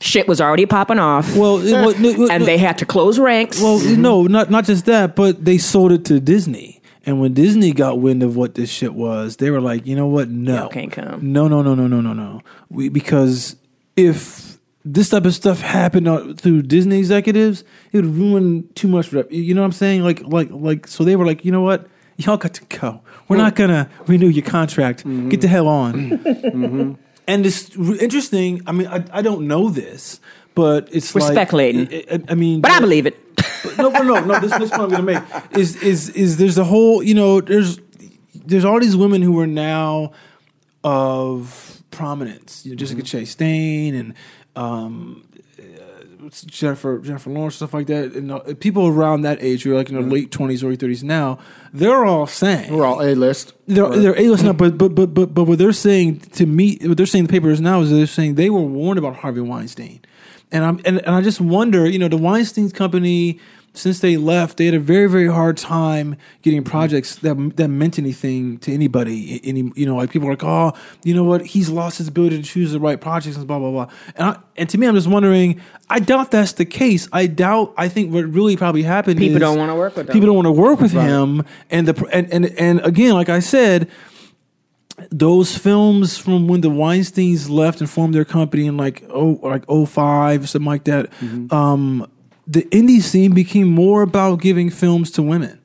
[0.00, 1.36] Shit was already popping off.
[1.36, 3.60] well, it, wa- no, no, and they had to close ranks.
[3.60, 4.02] well, mm-hmm.
[4.02, 6.81] no, not not just that, but they sold it to Disney.
[7.04, 10.06] And when Disney got wind of what this shit was, they were like, you know
[10.06, 10.28] what?
[10.28, 11.32] No, Y'all can't come.
[11.32, 12.42] No, no, no, no, no, no, no.
[12.70, 13.56] We because
[13.96, 19.12] if this type of stuff happened uh, through Disney executives, it would ruin too much.
[19.12, 20.02] Rep- you know what I'm saying?
[20.04, 20.86] Like, like, like.
[20.86, 21.88] So they were like, you know what?
[22.18, 23.00] Y'all got to go.
[23.28, 25.02] We're not gonna renew your contract.
[25.28, 26.98] Get the hell on.
[27.26, 28.62] And it's interesting.
[28.66, 30.20] I mean, I, I don't know this,
[30.54, 31.88] but it's We're like, speculating.
[31.92, 33.31] I, I- I mean, but I believe it.
[33.62, 34.40] But no, no, no, no.
[34.40, 37.40] This next point I'm going to make is is is there's a whole you know
[37.40, 37.78] there's
[38.34, 40.12] there's all these women who are now
[40.84, 42.64] of prominence.
[42.64, 44.14] You know, Jessica Chastain and
[44.56, 45.24] um,
[46.30, 49.88] Jennifer Jennifer Lawrence stuff like that, and uh, people around that age who are like
[49.88, 51.38] in their late twenties, early thirties now.
[51.72, 53.54] They're all saying We're all A list.
[53.66, 56.96] they're they're A-list now, but but but but but what they're saying to me, what
[56.96, 60.00] they're saying in the papers now is they're saying they were warned about Harvey Weinstein,
[60.50, 63.40] and I'm and, and I just wonder, you know, the Weinstein's company
[63.74, 67.98] since they left, they had a very very hard time getting projects that that meant
[67.98, 69.40] anything to anybody.
[69.44, 70.72] Any you know, like people are like, oh,
[71.04, 71.46] you know what?
[71.46, 73.88] He's lost his ability to choose the right projects and blah blah blah.
[74.16, 75.60] And I, and to me, I'm just wondering.
[75.88, 77.08] I doubt that's the case.
[77.12, 77.74] I doubt.
[77.76, 79.18] I think what really probably happened.
[79.18, 80.14] People is don't wanna work with them.
[80.14, 81.44] People don't want to work with him.
[81.70, 83.90] And the and, and and again, like I said,
[85.10, 89.64] those films from when the Weinsteins left and formed their company in like oh like
[89.66, 91.10] 05, something like that.
[91.12, 91.54] Mm-hmm.
[91.54, 92.10] Um,
[92.52, 95.58] the indie scene became more about giving films to women.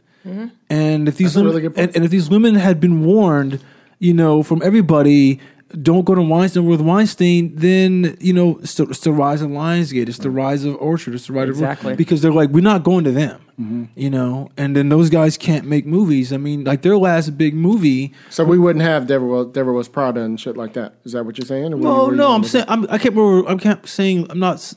[0.70, 3.62] And if these women, really and, and if these women had been warned,
[4.00, 5.40] you know, from everybody,
[5.82, 9.50] don't go to Weinstein with Weinstein, then you know it's the, it's the rise of
[9.50, 11.92] Lionsgate, it's the rise of Orchard, it's the rise Exactly.
[11.92, 13.84] of because they're like we're not going to them, Mm-hmm.
[13.96, 16.32] you know, and then those guys can't make movies.
[16.32, 18.14] I mean, like their last big movie.
[18.30, 20.94] So we wouldn't have Deborah, Devil Wears Prada and shit like that.
[21.06, 21.74] Is that what you're saying?
[21.74, 23.50] Or No, you- no, were I'm saying I'm, I can't remember.
[23.50, 24.56] I can't saying I'm not.
[24.56, 24.76] s-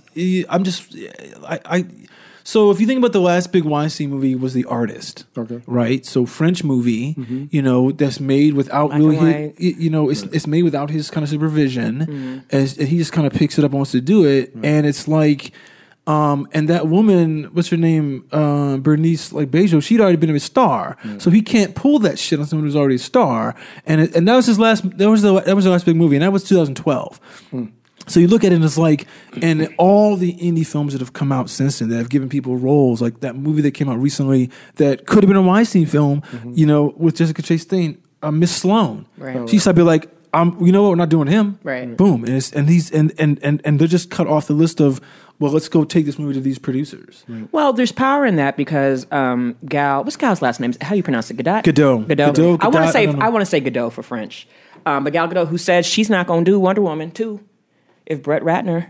[0.48, 0.96] I'm just.
[1.46, 1.86] I, I.
[2.44, 5.24] So if you think about the last big Weinstein movie was The Artist.
[5.36, 5.60] Okay.
[5.66, 6.04] Right.
[6.06, 7.16] So French movie.
[7.50, 9.54] You know that's made without Black really.
[9.58, 13.12] his- you know, it's it's made without his kind of supervision, as and he just
[13.12, 15.52] kind of picks it up and wants to do it, and it's like.
[16.06, 18.24] Um, and that woman, what's her name?
[18.32, 22.40] Uh, Bernice, like Bejo, she'd already been a star, so he can't pull that shit
[22.40, 23.54] on someone who's already a star.
[23.86, 24.82] And it, and that was his last.
[24.98, 27.20] That was the that was the last big movie, and that was 2012.
[28.10, 29.06] So you look at it and it's like,
[29.40, 32.56] and all the indie films that have come out since then that have given people
[32.56, 36.22] roles, like that movie that came out recently that could have been a Weinstein film,
[36.52, 39.06] you know, with Jessica Chastain, uh, Miss Sloane.
[39.16, 39.48] Right.
[39.48, 41.58] She used to be like, um, you know what, we're not doing him.
[41.62, 41.96] Right.
[41.96, 42.24] Boom.
[42.24, 45.00] And it's, and he's and, and and and they're just cut off the list of,
[45.38, 47.24] well, let's go take this movie to these producers.
[47.50, 50.72] Well, there's power in that because um, Gal, what's Gal's last name?
[50.80, 51.36] How do you pronounce it?
[51.36, 51.62] Godot.
[51.62, 52.02] Godot.
[52.06, 52.32] Godot.
[52.32, 53.26] Godot, I want to say I.
[53.26, 54.46] I, want to say Godot for French,
[54.86, 57.40] um, but Gal Gadot, who said she's not going to do Wonder Woman two
[58.10, 58.88] if Brett Ratner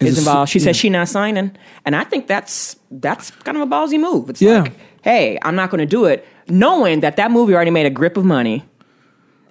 [0.00, 0.50] Is is, involved.
[0.50, 0.64] She yeah.
[0.66, 1.54] said she's not signing,
[1.84, 4.30] and I think that's that's kind of a ballsy move.
[4.30, 4.62] It's Yeah.
[4.62, 7.90] like, hey, I'm not going to do it, knowing that that movie already made a
[7.90, 8.64] grip of money,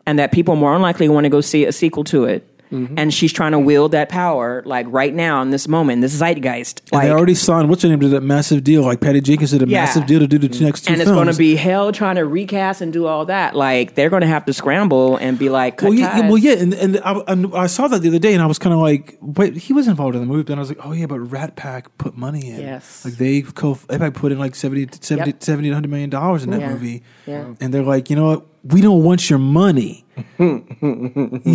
[0.07, 2.48] and that people more than likely want to go see a sequel to it.
[2.71, 2.99] Mm-hmm.
[2.99, 6.81] And she's trying to wield that power, like right now in this moment, this zeitgeist.
[6.81, 8.83] And Like, they already signed, what's her name, to that massive deal.
[8.83, 9.81] Like Patty Jenkins did a Yeah.
[9.85, 12.25] massive deal to do the next two and it's going to be hell trying to
[12.25, 13.55] recast and do all that.
[13.55, 16.23] Like they're going to have to scramble and be like, cut well, yeah, ties.
[16.29, 18.59] well, yeah, and, and, I, and I saw that the other day, and I was
[18.59, 20.85] kind of like, wait, he was involved in the movie, but then I was like,
[20.85, 22.59] oh yeah, but RatPac put money in.
[22.61, 23.03] Yes.
[23.03, 25.43] like they co, RatPac put in like 70, 70, Yep.
[25.43, 26.69] 70 100 million dollars in that Yeah.
[26.73, 27.45] movie, Yeah.
[27.59, 30.05] and they're like, you know what, we don't want your money.
[30.37, 30.63] you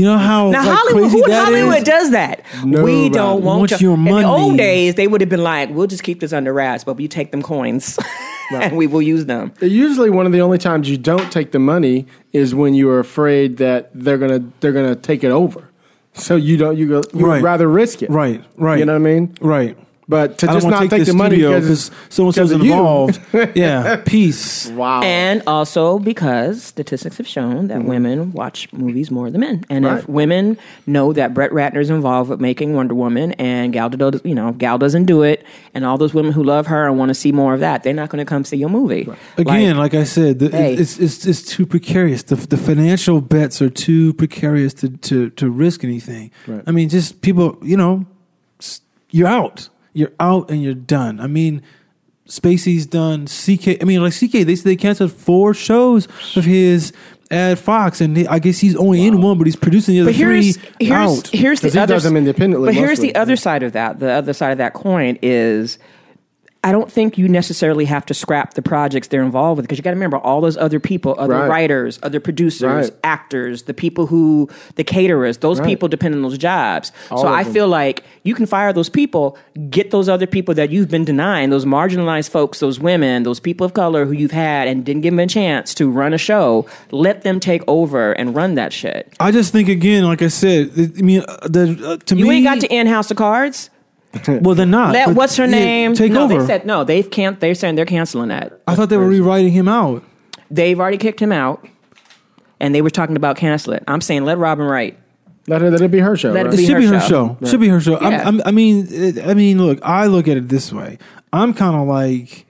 [0.04, 1.84] know how Now like, Hollywood, crazy who that Hollywood is?
[1.84, 2.42] does that?
[2.64, 5.42] No, we don't want, Want your, your In the old days, they would have been
[5.42, 7.98] like, "We'll just keep this under wraps, but you take them coins,
[8.52, 11.58] and we will use them." Usually, one of the only times you don't take the
[11.58, 15.68] money is when you are afraid that they're gonna they're gonna take it over.
[16.14, 17.34] So you don't you go you Right.
[17.36, 18.78] would rather risk it, Right, right.
[18.78, 19.36] You know what I mean?
[19.40, 19.76] Right.
[20.06, 22.72] But to just not take, take the money because so and so's because of you.
[22.72, 23.20] involved.
[23.54, 24.68] yeah, peace.
[24.68, 27.88] wow, And also because statistics have shown that mm-hmm.
[27.88, 29.64] women watch movies more than men.
[29.70, 34.24] And if women know that Brett Ratner's involved with making Wonder Woman and Gal Gadot,
[34.24, 37.08] you know, Gal doesn't do it, and all those women who love her and want
[37.08, 39.08] to see more of that, they're not going to come see your movie.
[39.38, 40.74] Again, Like, like, I said, the, Hey.
[40.74, 42.22] it's, it's it's too precarious.
[42.22, 46.30] The, the financial bets are too precarious to, to, to risk anything.
[46.46, 46.62] Right.
[46.66, 48.06] I mean, just people, you know,
[49.10, 49.68] you're out.
[49.94, 51.18] You're out and you're done.
[51.20, 51.62] I mean,
[52.28, 53.26] Spacey's done.
[53.26, 56.92] CK, I mean, like CK, they said they canceled four shows of his
[57.30, 60.10] at Fox, and they, I guess he's only in one, but he's producing the other
[60.10, 61.28] but here's three here's out.
[61.28, 63.98] here's 'Cause the he other does them independently But here's the other side of that.
[63.98, 65.78] The other side of that coin is.
[66.64, 69.82] I don't think you necessarily have to scrap the projects they're involved with because you
[69.84, 71.46] got to remember all those other people, other Right.
[71.48, 72.90] writers, other producers, Right.
[73.04, 75.68] actors, the people who, the caterers, those Right.
[75.68, 76.90] people depend on those jobs.
[77.10, 77.52] All so I them.
[77.52, 79.36] feel like you can fire those people,
[79.68, 83.66] get those other people that you've been denying, those marginalized folks, those women, those people
[83.66, 86.64] of color who you've had and didn't give them a chance to run a show.
[86.90, 89.12] Let them take over and run that shit.
[89.20, 92.30] I just think again, like I said, I mean, uh, the, uh, to You me,
[92.30, 93.68] You ain't got to in house the Cards.
[94.26, 94.92] Well, they're not.
[94.92, 95.94] Let, what's her yeah, name?
[95.94, 96.38] Take no, over.
[96.40, 96.84] they said no.
[96.84, 97.40] They've can't.
[97.40, 98.60] They're saying they're canceling that.
[98.66, 100.04] I thought they were rewriting him out.
[100.50, 101.66] They've already kicked him out,
[102.60, 103.82] and they were talking about cancel it.
[103.88, 104.98] I'm saying let Robin write.
[105.46, 106.30] let it, let it be her show.
[106.32, 106.54] Let it right?
[106.54, 107.36] It be should her be her show.
[107.40, 107.46] show.
[107.46, 107.96] Should be her show.
[107.96, 110.98] I'm- I'm, I mean, it, I mean, look, I look at it this way.
[111.32, 112.46] I'm kind of like,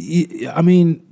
[0.00, 1.06] I mean,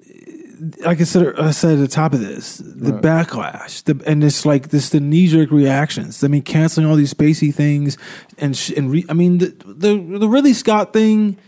[0.81, 4.45] like I said, I said at the top of this, the backlash, the, and it's
[4.45, 6.23] like this, the knee jerk reactions.
[6.23, 7.97] I mean, canceling all these spacey things,
[8.39, 11.39] and sh- and re, I mean, the, the the Ridley Scott thing,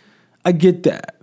[0.45, 1.17] I get that.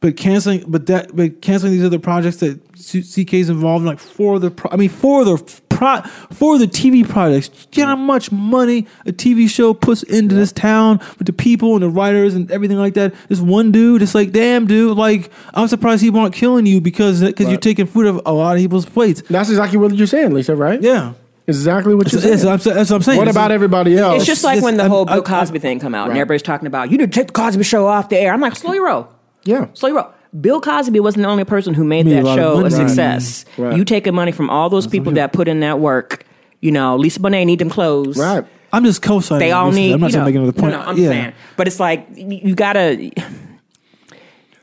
[0.00, 3.98] But canceling, but that, but canceling these other projects that CK is involved in, like
[3.98, 6.00] four of the, pro- I mean, four of the f- pro-
[6.32, 7.50] for the TV projects.
[7.66, 11.34] Do you know how much money a TV show puts into this town with the
[11.34, 13.12] people and the writers and everything like that?
[13.28, 17.20] This one dude, it's like, damn, dude, like I'm surprised he won't killing you because
[17.22, 19.20] because you're taking food of a lot of people's plates.
[19.28, 20.56] That's exactly what you're saying, Lisa.
[20.56, 20.80] Right?
[20.80, 21.12] Yeah,
[21.46, 22.50] Exactly what you're that's, saying.
[22.52, 23.18] that's, that's what I'm saying.
[23.18, 24.16] what It's- about everybody else?
[24.16, 26.08] It's just like this- when the I'm- whole Bill I- I- Cosby thing come out,
[26.08, 28.32] and everybody's talking about you need to take the Cosby Show off the air.
[28.32, 29.08] I'm like, slow your roll,
[29.44, 29.66] yeah.
[29.74, 30.12] slow your roll.
[30.40, 32.60] Bill Cosby wasn't the only person who made Made a that lot of show a
[32.62, 32.74] money.
[32.74, 33.44] success.
[33.58, 33.76] Right.
[33.76, 36.24] You taking money from all those people that put in that work.
[36.60, 38.16] You know, Lisa Bonet need them clothes.
[38.16, 38.44] Right.
[38.72, 39.40] I'm just co-signing.
[39.40, 39.76] They all this.
[39.76, 39.92] need.
[39.94, 40.72] I'm not you know, making another point.
[40.72, 41.08] No, I'm yeah.
[41.08, 43.10] saying, but it's like you you gotta.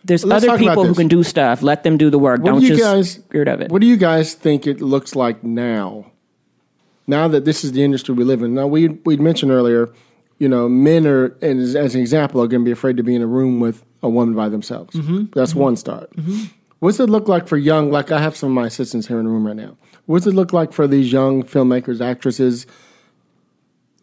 [0.06, 0.98] There's Let's other talk about people who this.
[1.00, 1.62] can do stuff.
[1.62, 2.40] Let them do the work.
[2.42, 3.70] What Don't do you just guys get rid of it.
[3.70, 6.12] What do you guys think it looks like now?
[7.08, 8.54] Now that this is the industry we live in.
[8.54, 9.90] Now we we mentioned earlier,
[10.40, 13.16] you know, men are as, as an example are going to be afraid to be
[13.16, 14.96] in a room with a woman by themselves.
[14.96, 15.26] Mm-hmm.
[15.34, 16.12] That's one start.
[16.80, 17.92] What's it look like for young?
[17.92, 19.78] Like I have some of my assistants here in the room right now.
[20.06, 22.68] What's it look like for these young filmmakers, actresses?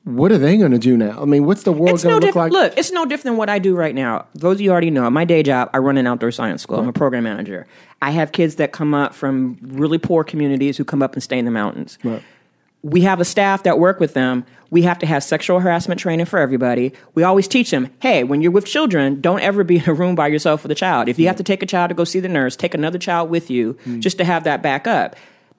[0.02, 1.22] What are they going to do now?
[1.22, 2.52] I mean, what's the world going no to look different.
[2.52, 2.70] like?
[2.70, 4.26] Look, it's no different than what I do right now.
[4.34, 6.78] Those of you already know, my day job, I run an outdoor science school.
[6.78, 7.66] I'm a program manager.
[8.02, 11.38] I have kids that come up from really poor communities who come up and stay
[11.38, 11.96] in the mountains.
[12.04, 12.22] Right.
[12.82, 14.44] We have a staff that work with them.
[14.74, 16.92] We have to have sexual harassment training for everybody.
[17.14, 20.16] We always teach them, hey, when you're with children, don't ever be in a room
[20.16, 21.08] by yourself with a child.
[21.08, 23.30] If you have to take a child to go see the nurse, take another child
[23.30, 25.14] with you just to have that backup.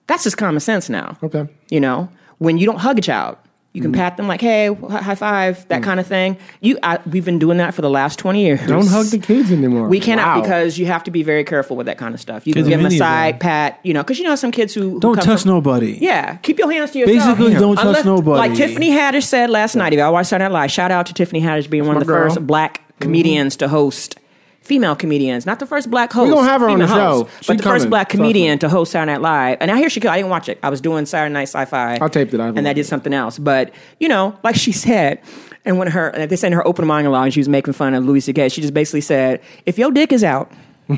[0.07, 1.18] That's just common sense now.
[1.24, 1.47] Okay.
[1.70, 2.09] You know,
[2.39, 3.38] when you don't hug a child,
[3.76, 5.84] you can pat them like, "Hey, high five, that mm.
[5.84, 6.38] kind of thing.
[6.61, 8.65] You, I, we've been doing that for the last twenty years.
[8.65, 9.89] Don't hug the kids anymore.
[9.89, 10.41] We cannot Wow.
[10.41, 12.47] because you have to be very careful with that kind of stuff.
[12.47, 14.91] You can give them a side pat, you know, because you know some kids who,
[14.91, 15.97] who Don't touch from- nobody.
[15.99, 17.38] Yeah, keep your hands to yourself.
[17.38, 18.38] Basically, don't touch nobody.
[18.49, 19.91] Like Tiffany Haddish said last night.
[19.91, 22.07] If y'all watch Saturday Night Live, shout out to Tiffany Haddish being one of the
[22.07, 22.30] girl.
[22.30, 23.01] first black mm-hmm.
[23.01, 24.17] comedians to host.
[24.66, 26.34] Female comedians, not the first black host.
[26.34, 27.26] gonna have her on the show.
[27.26, 29.57] host, but the first black comedian to host Saturday Night Live.
[29.61, 30.09] And I hear she could.
[30.09, 30.57] I didn't watch it.
[30.63, 31.99] I was doing Saturday Night Sci-Fi.
[32.01, 32.39] I taped it.
[32.39, 32.86] I and I did it.
[32.86, 33.38] something else.
[33.38, 35.22] But you know, like she said,
[35.66, 38.05] and when her they said in her open monologue, and she was making fun of
[38.05, 38.49] Louis C.K.
[38.49, 40.51] She just basically said, "If your dick is out,
[40.88, 40.97] but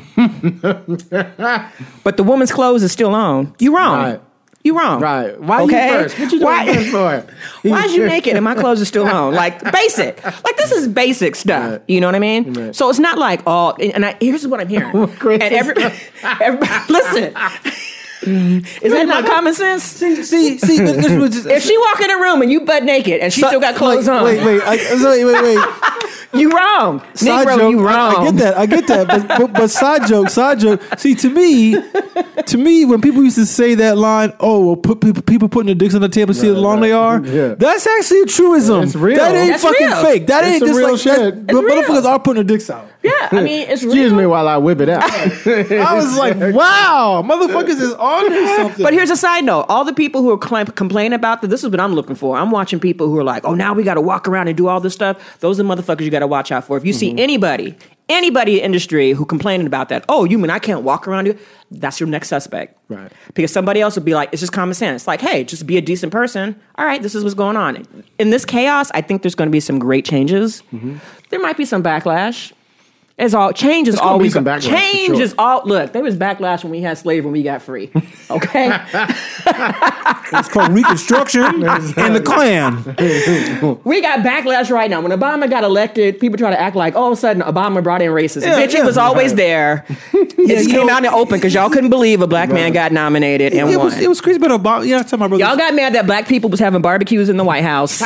[2.16, 3.98] the woman's clothes is still on, you wrong.
[3.98, 4.20] Right.
[4.64, 5.00] You wrong.
[5.00, 5.40] Right.
[5.40, 5.86] Why okay?
[5.86, 6.18] you first?
[6.18, 6.90] What you doing Why- first
[7.62, 7.68] for?
[7.68, 9.34] Why is you naked and my clothes are still on?
[9.34, 10.22] Like basic.
[10.24, 11.72] Like this is basic stuff.
[11.72, 11.82] Right.
[11.86, 12.52] You know what I mean?
[12.52, 12.74] Right.
[12.74, 13.76] So it's not like oh, all.
[13.80, 14.94] And I, here's what I'm hearing.
[15.28, 15.74] And every,
[16.22, 17.34] everybody, listen.
[18.22, 18.66] Mm.
[18.82, 19.84] is that not common sense?
[19.84, 22.82] See, see, see this was just, If she walk in a room and you butt
[22.84, 25.64] naked and she still got clothes like, on, Wait, wait, I, wait, wait, wait.
[26.40, 27.00] you wrong.
[27.14, 27.70] Side Negro, joke.
[27.70, 28.16] you wrong.
[28.16, 28.56] I, get that.
[28.58, 29.06] I get that.
[29.06, 30.28] But, but but side joke.
[30.30, 30.82] Side joke.
[30.98, 31.72] See, to me,
[32.46, 35.66] to me, when people used to say that line, "Oh, well, put people, people putting
[35.66, 36.88] their dicks on the table, see how long right.
[36.88, 37.54] they are." Yeah.
[37.54, 38.82] That's actually a truism.
[38.82, 39.16] It's real.
[39.16, 40.02] That ain't That's fucking real.
[40.02, 40.26] fake.
[40.26, 41.46] That It's ain't some just real like that's- shit.
[41.46, 41.82] But It's real.
[41.82, 42.88] motherfuckers are putting their dicks out.
[43.02, 44.16] Yeah, I mean, it's Excuse real.
[44.16, 45.02] me while I whip it out.
[45.10, 48.82] I was like, wow, motherfuckers is on to something.
[48.82, 51.62] But here's a side note: all the people who are cl- complaining about that, this
[51.62, 52.36] is what I'm looking for.
[52.36, 54.66] I'm watching people who are like, "Oh, now we got to walk around and do
[54.68, 56.76] all this stuff." Those are the motherfuckers you got to watch out for.
[56.76, 57.18] If you see Mm-hmm.
[57.20, 57.76] anybody,
[58.08, 61.26] anybody in the industry who complaining about that, oh, you mean I can't walk around
[61.26, 61.36] here?
[61.70, 63.12] That's your next suspect, Right.
[63.34, 65.80] Because somebody else would be like, "It's just common sense." Like, hey, just be a
[65.80, 66.58] decent person.
[66.76, 67.86] All right, this is what's going on.
[68.18, 70.62] In this chaos, I think there's going to be some great changes.
[70.72, 70.96] Mm-hmm.
[71.30, 72.52] There might be some backlash.
[73.18, 75.20] It's all change is gonna be always some backlash, change sure.
[75.22, 75.92] is all look.
[75.92, 77.90] There was backlash when we had slavery when we got free.
[78.30, 78.68] Okay.
[79.46, 82.74] it's called Reconstruction and the Klan.
[83.84, 85.00] We got backlash right now.
[85.00, 88.02] When Obama got elected, people try to act like all of a sudden Obama brought
[88.02, 88.42] in racism.
[88.42, 88.80] Yeah, Bitch, yeah.
[88.80, 89.86] it was always there.
[90.12, 92.72] It just came know- out in the open because y'all couldn't believe a black man
[92.74, 93.86] got nominated and It won.
[93.86, 94.86] was, it was crazy about Obama.
[94.86, 95.42] Yeah, I tell my brother.
[95.42, 97.98] Y'all got mad that black people was having barbecues in the White House.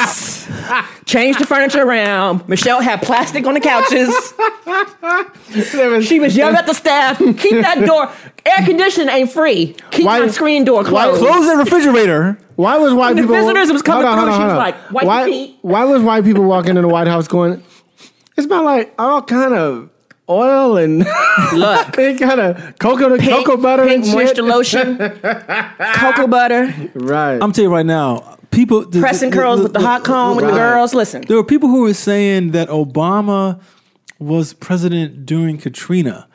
[1.05, 2.49] Changed the furniture around.
[2.49, 4.15] Michelle had plastic on the couches.
[6.03, 7.19] She was yelling at the staff.
[7.19, 8.11] Keep that door.
[8.47, 9.75] Air conditioning ain't free.
[9.91, 10.93] Keep Why- my screen door closed.
[10.93, 11.23] why- closed.
[11.23, 12.39] close the refrigerator.
[12.57, 13.37] Why was white When the people?
[13.37, 14.59] visitors was coming on, through, on, she was on.
[14.59, 17.63] like, "Wipe your why, feet." Why was white people walking in the White House going?
[18.37, 19.89] It's about like all kind of
[20.29, 21.01] oil and
[21.55, 21.93] Look.
[21.93, 24.15] kind of cocoa Pink, cocoa butter pink and shit.
[24.15, 24.97] moisture lotion,
[25.97, 27.39] cocoa butter, Right.
[27.43, 30.37] I'm telling you right now, people pressing the- curls the- with the the- hot comb
[30.37, 30.95] with the girls.
[30.95, 33.61] Listen, There were people who were saying that Obama
[34.23, 36.27] was president during Katrina,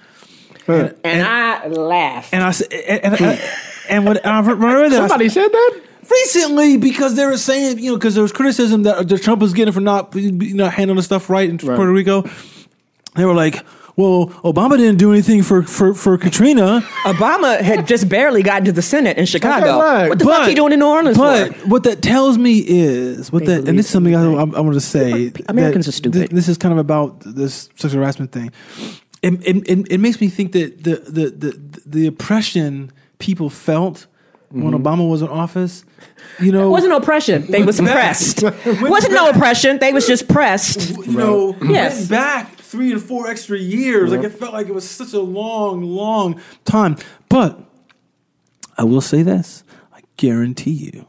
[0.67, 2.33] and I laughed.
[2.33, 3.41] and I said, and, and, and,
[3.89, 5.81] and when I remember that I Somebody said that.
[6.09, 9.41] recently because they were saying, you know, because there was criticism that, uh, that Trump
[9.41, 11.75] was getting for not, you know, handling the stuff right in Right.
[11.75, 12.23] Puerto Rico.
[13.15, 13.63] They were like,
[13.97, 18.71] "Well, Obama didn't do anything for for, for Katrina." Obama had just barely gotten to
[18.71, 19.79] the Senate in Chicago.
[19.79, 20.07] right.
[20.09, 21.67] What the fuck he doing in New Orleans But for?
[21.67, 24.61] what that tells me is what They that, and this is something I, I, I
[24.61, 25.31] want to say.
[25.49, 26.29] Americans that are stupid.
[26.29, 28.51] thi- this is kind of about this sexual harassment thing.
[29.23, 34.05] It, it, it, it makes me think that the, the the the oppression people felt
[34.49, 35.83] when Obama was in office.
[36.39, 37.45] You know, It wasn't oppression.
[37.51, 38.43] They was pressed.
[38.43, 39.79] It wasn't no oppression.
[39.79, 40.89] They was just pressed.
[41.05, 41.97] you know, Yes.
[41.97, 44.11] went back three and four extra years.
[44.11, 46.95] Like it felt like it was such a long, long time.
[47.29, 47.59] But
[48.77, 51.07] I will say this: I guarantee you,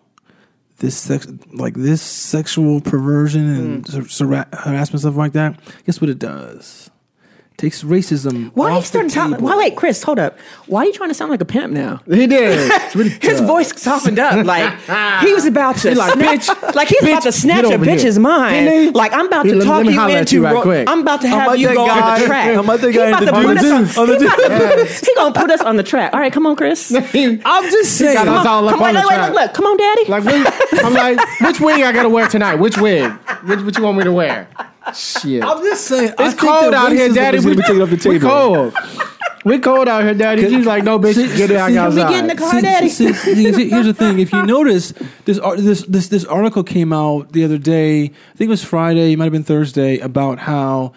[0.78, 4.04] this sex, like this sexual perversion and Mm.
[4.06, 5.60] s- sara- harassment stuff like that.
[5.84, 6.90] Guess what it does?
[7.58, 8.52] Takes racism.
[8.54, 9.34] Why are you off the starting to sound?
[9.34, 9.48] table.
[9.48, 10.02] Why wait, Chris?
[10.04, 10.38] Hold up.
[10.66, 12.00] Why are you trying to sound like a pimp now?
[12.06, 12.72] He did.
[12.94, 14.72] Really His voice softened up, like
[15.20, 17.96] he was about to like, snatch, "Bitch, like he's about to snatch a over here."
[17.96, 18.94] bitch's mind.
[18.94, 20.36] Like I'm about to let talk let you into.
[20.36, 20.88] you right ro- quick.
[20.88, 22.56] I'm about to have like you that go on the track.
[22.56, 24.02] I'm like guy about to put us on.
[24.02, 26.14] on the He about he gonna put us on the track.
[26.14, 26.94] All right, come on, Chris.
[26.94, 28.14] I'm just saying.
[28.14, 30.04] got us all on, on wait, wait, look, look, come on, Daddy.
[30.06, 30.24] Like,
[30.84, 32.54] I'm like, which wig I gotta wear tonight?
[32.54, 33.10] Which wig?
[33.44, 34.48] Which, what you want me to wear?
[34.94, 35.42] Shit.
[35.44, 36.14] I'm just saying.
[36.18, 37.38] It's think cold out here, Daddy.
[37.38, 38.28] is We, gonna be taken off the we table.
[38.30, 38.74] cold.
[39.44, 40.48] We cold out here, Daddy.
[40.48, 42.06] She's like, no, bitch, See- get it out see, outside.
[42.08, 42.88] we get in the car, See- Daddy.
[42.88, 44.18] see- see- see, here's the thing.
[44.18, 44.92] If you notice,
[45.24, 48.04] this, this this this article came out the other day.
[48.04, 49.12] I think it was Friday.
[49.12, 49.98] It might have been Thursday.
[49.98, 50.92] About how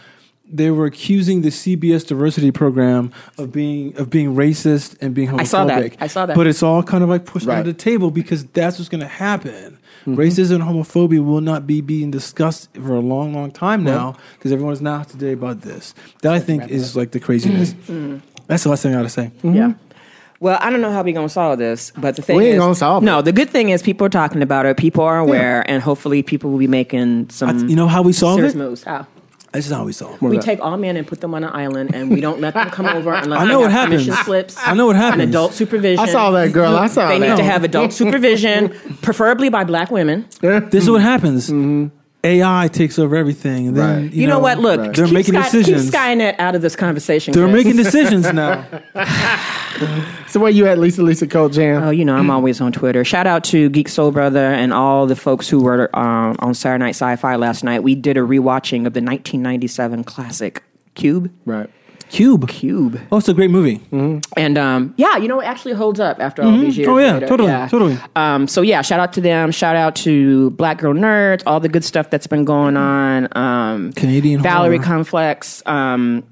[0.53, 5.39] they were accusing the CBS diversity program of being of being racist and being homophobic.
[5.39, 5.95] I saw that.
[6.01, 6.35] I saw that.
[6.35, 7.59] But it's all kind of like pushed Right.
[7.59, 9.77] under the table because that's what's going to happen.
[10.01, 10.15] Mm-hmm.
[10.15, 14.51] Racism and homophobia will not be being discussed for a long, long time now because
[14.51, 15.93] everyone is now today about this.
[16.21, 17.73] That I think is like the craziness.
[17.87, 18.17] Mm-hmm.
[18.47, 19.31] That's the last thing I got to say.
[19.43, 19.73] Yeah.
[20.41, 22.59] Well, I don't know how we're gonna solve this, but the thing We ain't is,
[22.59, 23.05] gonna solve it.
[23.05, 23.21] no.
[23.21, 26.49] The good thing is people are talking about it, people are aware, and hopefully people
[26.49, 27.49] will be making some.
[27.49, 28.57] I- you know how we solve serious it?
[28.57, 28.83] moves.
[28.83, 29.05] How?
[29.53, 30.15] This is how we solve.
[30.15, 30.21] it.
[30.21, 32.69] We take all men and put them on an island, and we don't let them
[32.69, 34.25] come over unless I know they what have permission happens.
[34.25, 34.57] slips.
[34.57, 35.29] I know what And happens.
[35.29, 35.99] adult supervision.
[36.03, 36.75] I saw that girl.
[36.77, 37.09] I saw that.
[37.09, 37.29] They that.
[37.31, 38.69] need to have adult supervision,
[39.01, 40.25] preferably by black women.
[40.39, 41.49] This is what happens.
[41.49, 41.87] Mm-hmm.
[42.23, 44.03] AI takes over everything, and then.
[44.03, 44.13] Right.
[44.13, 44.59] you, You, know, what?
[44.59, 44.93] Look, right.
[44.95, 45.85] they're keep making Sky, decisions.
[45.85, 47.33] Keep Skynet out of this conversation.
[47.33, 47.65] They're Chris.
[47.65, 48.65] making decisions now.
[50.27, 51.83] So where you at, Lisa Lisa Cult Jam?
[51.83, 53.03] Oh, you know, I'm always on Twitter.
[53.03, 56.83] Shout out to Geek Soul Brother and all the folks who were um, on Saturday
[56.85, 57.81] Night Sci-Fi last night.
[57.81, 60.63] We did a rewatching of the 1997 classic
[60.93, 61.31] Cube.
[61.45, 61.69] right.
[62.11, 62.47] Cube.
[62.49, 62.99] Cube.
[63.11, 63.81] Oh, it's a great movie.
[64.35, 66.89] And um, yeah, you know, it actually holds up after all these years.
[66.89, 67.27] Oh, yeah, later.
[67.27, 67.97] totally, totally.
[68.15, 69.51] Um, so yeah, shout out to them.
[69.51, 73.29] Shout out to Black Girl Nerds, all the good stuff that's been going on.
[73.37, 74.85] Um, Canadian Valerie horror.
[74.85, 75.63] Complex.
[75.65, 76.23] Um,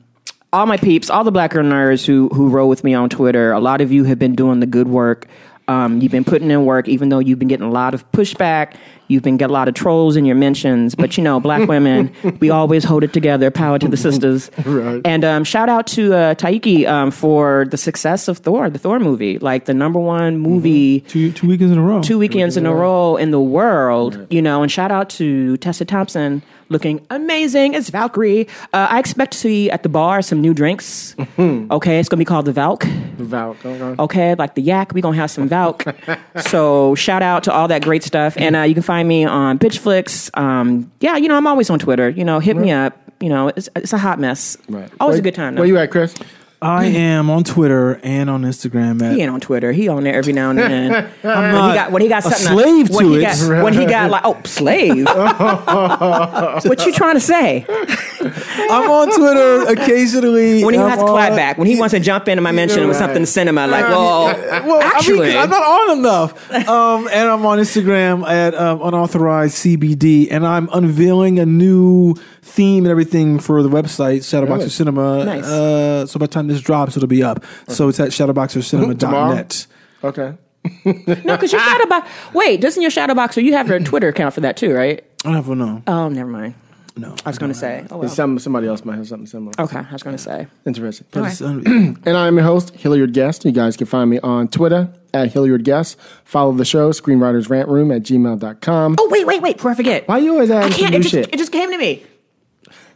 [0.51, 3.51] all my peeps, all the Black Girl Nerds who who roll with me on Twitter.
[3.53, 5.27] A lot of you have been doing the good work.
[5.69, 8.73] Um, you've been putting in work, even though you've been getting a lot of pushback.
[9.09, 12.13] You've been getting a lot of trolls in your mentions, but you know, black women,
[12.39, 13.51] we always hold it together.
[13.51, 14.49] Power to the sisters.
[14.65, 15.01] Right.
[15.03, 18.99] And um, shout out to uh, Taika um, for the success of Thor, the Thor
[18.99, 22.01] movie, like the number one movie Two two weekends in a row.
[22.01, 25.85] two weekends in a row in the world, you know, and shout out to Tessa
[25.85, 26.41] Thompson
[26.71, 28.47] looking amazing as Valkyrie.
[28.73, 31.15] Uh, I expect to see at the bar some new drinks.
[31.39, 32.83] Okay, it's gonna be called the Valk.
[32.83, 33.95] Val, okay.
[34.03, 35.83] Okay, like the yak, we gonna have some Valk.
[36.41, 39.59] so shout out to all that great stuff, and uh, you can find me on
[39.59, 40.35] Bitchflix.
[40.37, 42.09] Um, yeah, you know, I'm always on Twitter.
[42.09, 42.97] You know, hit me up.
[43.19, 44.57] You know, it's, it's a hot mess.
[44.69, 44.89] Right.
[44.99, 45.55] Always Where- a good time.
[45.55, 45.61] Though.
[45.61, 46.15] Where you at, Chris?
[46.61, 49.71] I am on Twitter and on Instagram at He ain't on Twitter.
[49.71, 50.93] He on there every now and then.
[50.93, 53.21] I'm when not he got when he got a something slave when to he it.
[53.21, 55.05] Got, when he got like oh slave.
[55.05, 57.65] what you trying to say?
[57.69, 60.65] I'm on Twitter occasionally.
[60.65, 61.57] When he I'm has to clap back.
[61.57, 63.05] When he wants to jump into my mention with right.
[63.07, 64.25] something cinema, like well,
[64.67, 66.51] Well, actually, I mean, I'm not on enough.
[66.67, 72.15] Um, and I'm on Instagram at um, unauthorized CBD, and I'm unveiling a new
[72.49, 74.69] theme and everything for the website Shadowboxer Really?
[74.69, 75.25] Cinema.
[75.25, 75.45] Nice.
[75.45, 77.43] Uh, so by the time this drops, it'll be up.
[77.67, 79.67] So it's at shadowboxercinema.net.
[80.03, 80.33] Okay.
[80.85, 80.93] no,
[81.35, 82.33] because your Shadowbox.
[82.33, 83.41] Wait, doesn't your shadow boxer?
[83.41, 85.03] You have a Twitter account for that too, right?
[85.25, 85.81] I don't know.
[85.87, 86.55] Oh, never mind.
[86.97, 87.85] No, I was going to say.
[87.91, 88.09] Oh, well.
[88.09, 89.53] Some, somebody else might have something similar.
[89.57, 90.47] Okay, I was going to say.
[90.65, 91.07] Interesting.
[91.11, 93.45] But it's un- And I'm your host, Hilliard Guess.
[93.45, 95.95] You guys can find me on Twitter at Hilliard Guess.
[96.25, 98.95] Follow the show, Screenwriters Rant Room at gmail.com.
[98.99, 99.55] Oh wait, wait, wait!
[99.57, 100.91] Before I forget, Why are you always I adding can't.
[100.91, 101.33] new It just, shit?
[101.33, 102.03] it just came to me.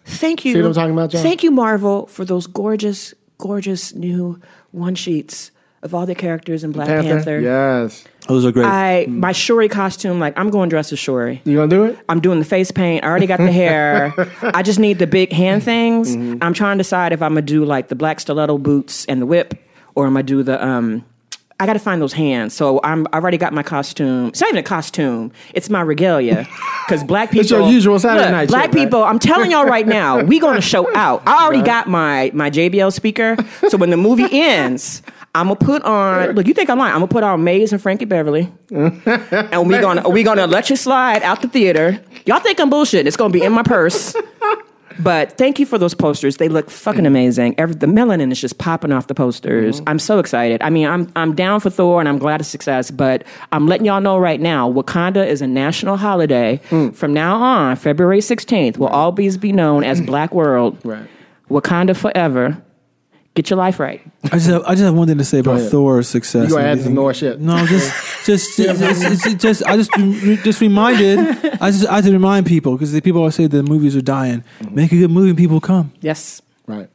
[0.06, 0.54] Thank you.
[0.54, 1.24] See what I'm talking about, John?
[1.24, 4.40] Thank you, Marvel, for those gorgeous, gorgeous new
[4.72, 5.52] one sheets
[5.84, 7.40] of all the characters in Black Panther.
[7.40, 8.06] Yes.
[8.28, 8.66] those are great.
[8.66, 11.42] I my Shuri costume, like I'm going dressed as Shuri.
[11.44, 12.00] You gonna do it?
[12.08, 13.04] I'm doing the face paint.
[13.04, 14.14] I already got the hair.
[14.42, 16.16] I just need the big hand things.
[16.16, 16.42] Mm-hmm.
[16.42, 19.26] I'm trying to decide if I'm gonna do like the black stiletto boots and the
[19.26, 19.56] whip,
[19.94, 21.06] or I'm I do the um.
[21.64, 22.54] I got to find those hands.
[22.54, 24.28] So I'm I already got my costume.
[24.28, 25.32] It's not even a costume.
[25.54, 26.46] It's my regalia.
[26.86, 27.40] Because black people.
[27.40, 28.84] It's your usual Saturday Look, night Black shit, right?
[28.84, 29.02] people.
[29.02, 31.24] I'm telling y'all right now, we gonna show out.
[31.26, 33.38] I already got my my JBL speaker.
[33.70, 35.02] So when the movie ends.
[35.36, 36.34] I'm gonna put on.
[36.34, 36.94] Look, you think I'm lying?
[36.94, 40.76] I'm gonna put on Maze and Frankie Beverly, and we gonna we gonna let you
[40.76, 42.00] slide out the theater.
[42.28, 43.08] Y'all think I'm bullshit?
[43.08, 44.16] It's gonna be in my purse.
[45.00, 46.38] But thank you for those posters.
[46.38, 47.56] They look fucking amazing.
[47.58, 49.78] Every, the melanin is just popping off the posters.
[49.78, 49.90] Mm-hmm.
[49.90, 50.62] I'm so excited.
[50.62, 52.92] I mean, I'm I'm down for Thor and I'm glad of success.
[52.92, 56.96] But I'm letting y'all know right now, Wakanda is a national holiday mm.
[56.96, 57.76] from now on.
[57.76, 60.78] February 16th will always be known as Black World.
[60.84, 61.08] Right.
[61.50, 62.62] Wakanda forever.
[63.36, 64.00] Get your life right.
[64.26, 65.72] I just have, I just have one thing to say about ahead.
[65.72, 66.50] Thor's success.
[66.50, 66.96] You gonna and add some everything.
[66.96, 67.40] more shit.
[67.42, 69.92] No, just just just, just, just, just- I just
[70.44, 71.18] just reminded.
[71.60, 74.02] I just I had to remind people because the people always say the movies are
[74.02, 74.44] dying.
[74.70, 75.92] Make a good movie, and people come.
[76.02, 76.42] Yes.
[76.68, 76.90] Right.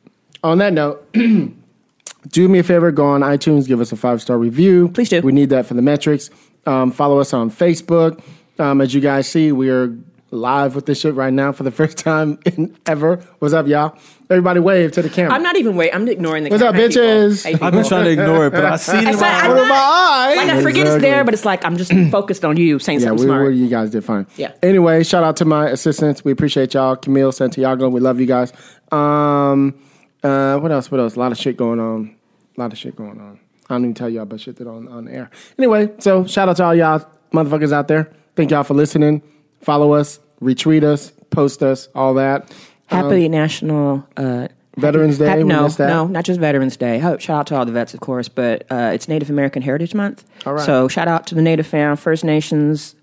[0.44, 4.38] On that note, do me a favor, go on iTunes, give us a five star
[4.38, 4.88] review.
[4.90, 5.20] Please do.
[5.22, 6.30] We need that for the metrics.
[6.66, 8.22] Um, follow us on Facebook.
[8.60, 9.88] Um, as you guys see, we are
[10.30, 13.16] live with this shit right now for the first time in ever.
[13.38, 13.96] What's up, y'all?
[14.30, 15.32] Everybody wave to the camera.
[15.32, 15.90] I'm not even wait.
[15.94, 16.82] I'm ignoring the What's up, camera.
[16.82, 17.02] Hey, people.
[17.02, 17.44] bitches?
[17.44, 19.08] Hey, I've been trying to ignore it, but I see it.
[19.08, 19.54] in said, my I'm eye.
[19.54, 20.34] not- my eye.
[20.36, 23.06] Like I forget it's there, but it's like I'm just focused on you saying Yeah,
[23.08, 23.46] something we, smart.
[23.48, 24.26] we, you guys did fine.
[24.36, 24.52] Yeah.
[24.62, 26.24] Anyway, shout out to my assistants.
[26.24, 26.94] We appreciate y'all.
[26.96, 28.52] Camille, Santiago, we love you guys.
[28.92, 29.74] Um,
[30.22, 30.90] uh, what else?
[30.90, 31.14] What else?
[31.16, 32.14] A lot of shit going on.
[32.56, 33.38] A lot of shit going on.
[33.70, 35.30] I don't even tell y'all about shit that on on air.
[35.58, 38.10] Anyway, so shout out to all y'all motherfuckers out there.
[38.36, 39.22] Thank y'all for listening.
[39.60, 42.50] Follow us, retweet us, post us, all that.
[42.86, 45.88] Happy National uh, Veterans Day, happy- no, that.
[45.88, 46.98] no, not just Veterans Day.
[47.00, 49.94] Ho- Shout out to all the vets, of course, but uh, it's Native American Heritage
[49.94, 50.24] Month.
[50.46, 50.64] All right.
[50.64, 52.94] So shout out to the Native fam, First Nations.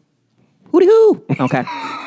[0.71, 1.23] Hooty hoo.
[1.39, 1.63] Okay.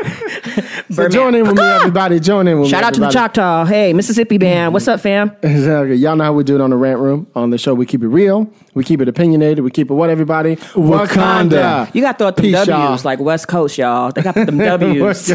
[0.90, 2.18] So join in with me, everybody.
[2.18, 2.70] Join in with me.
[2.70, 3.10] shout out to the.
[3.10, 3.64] Choctaw.
[3.64, 4.72] Hey, Mississippi band.
[4.72, 5.30] What's up, fam?
[5.40, 5.94] Exactly.
[5.94, 7.28] Y'all know how we do it on the rant room.
[7.36, 8.52] On the show, we keep it real.
[8.74, 9.62] We keep it opinionated.
[9.62, 10.56] We keep it what everybody?
[10.56, 11.94] Wakanda.
[11.94, 12.98] You got to throw up them Peace, W's y'all.
[13.04, 14.10] like West Coast, y'all.
[14.10, 15.28] They got them W's.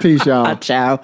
[0.00, 0.56] Peace, y'all.
[0.60, 1.00] Ciao.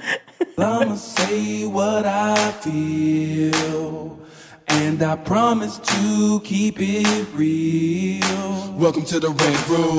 [0.57, 4.21] I'ma say what I feel.
[4.69, 8.73] And I promise to keep it real.
[8.75, 9.99] Welcome to the Rant Room.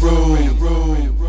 [0.00, 1.21] Room.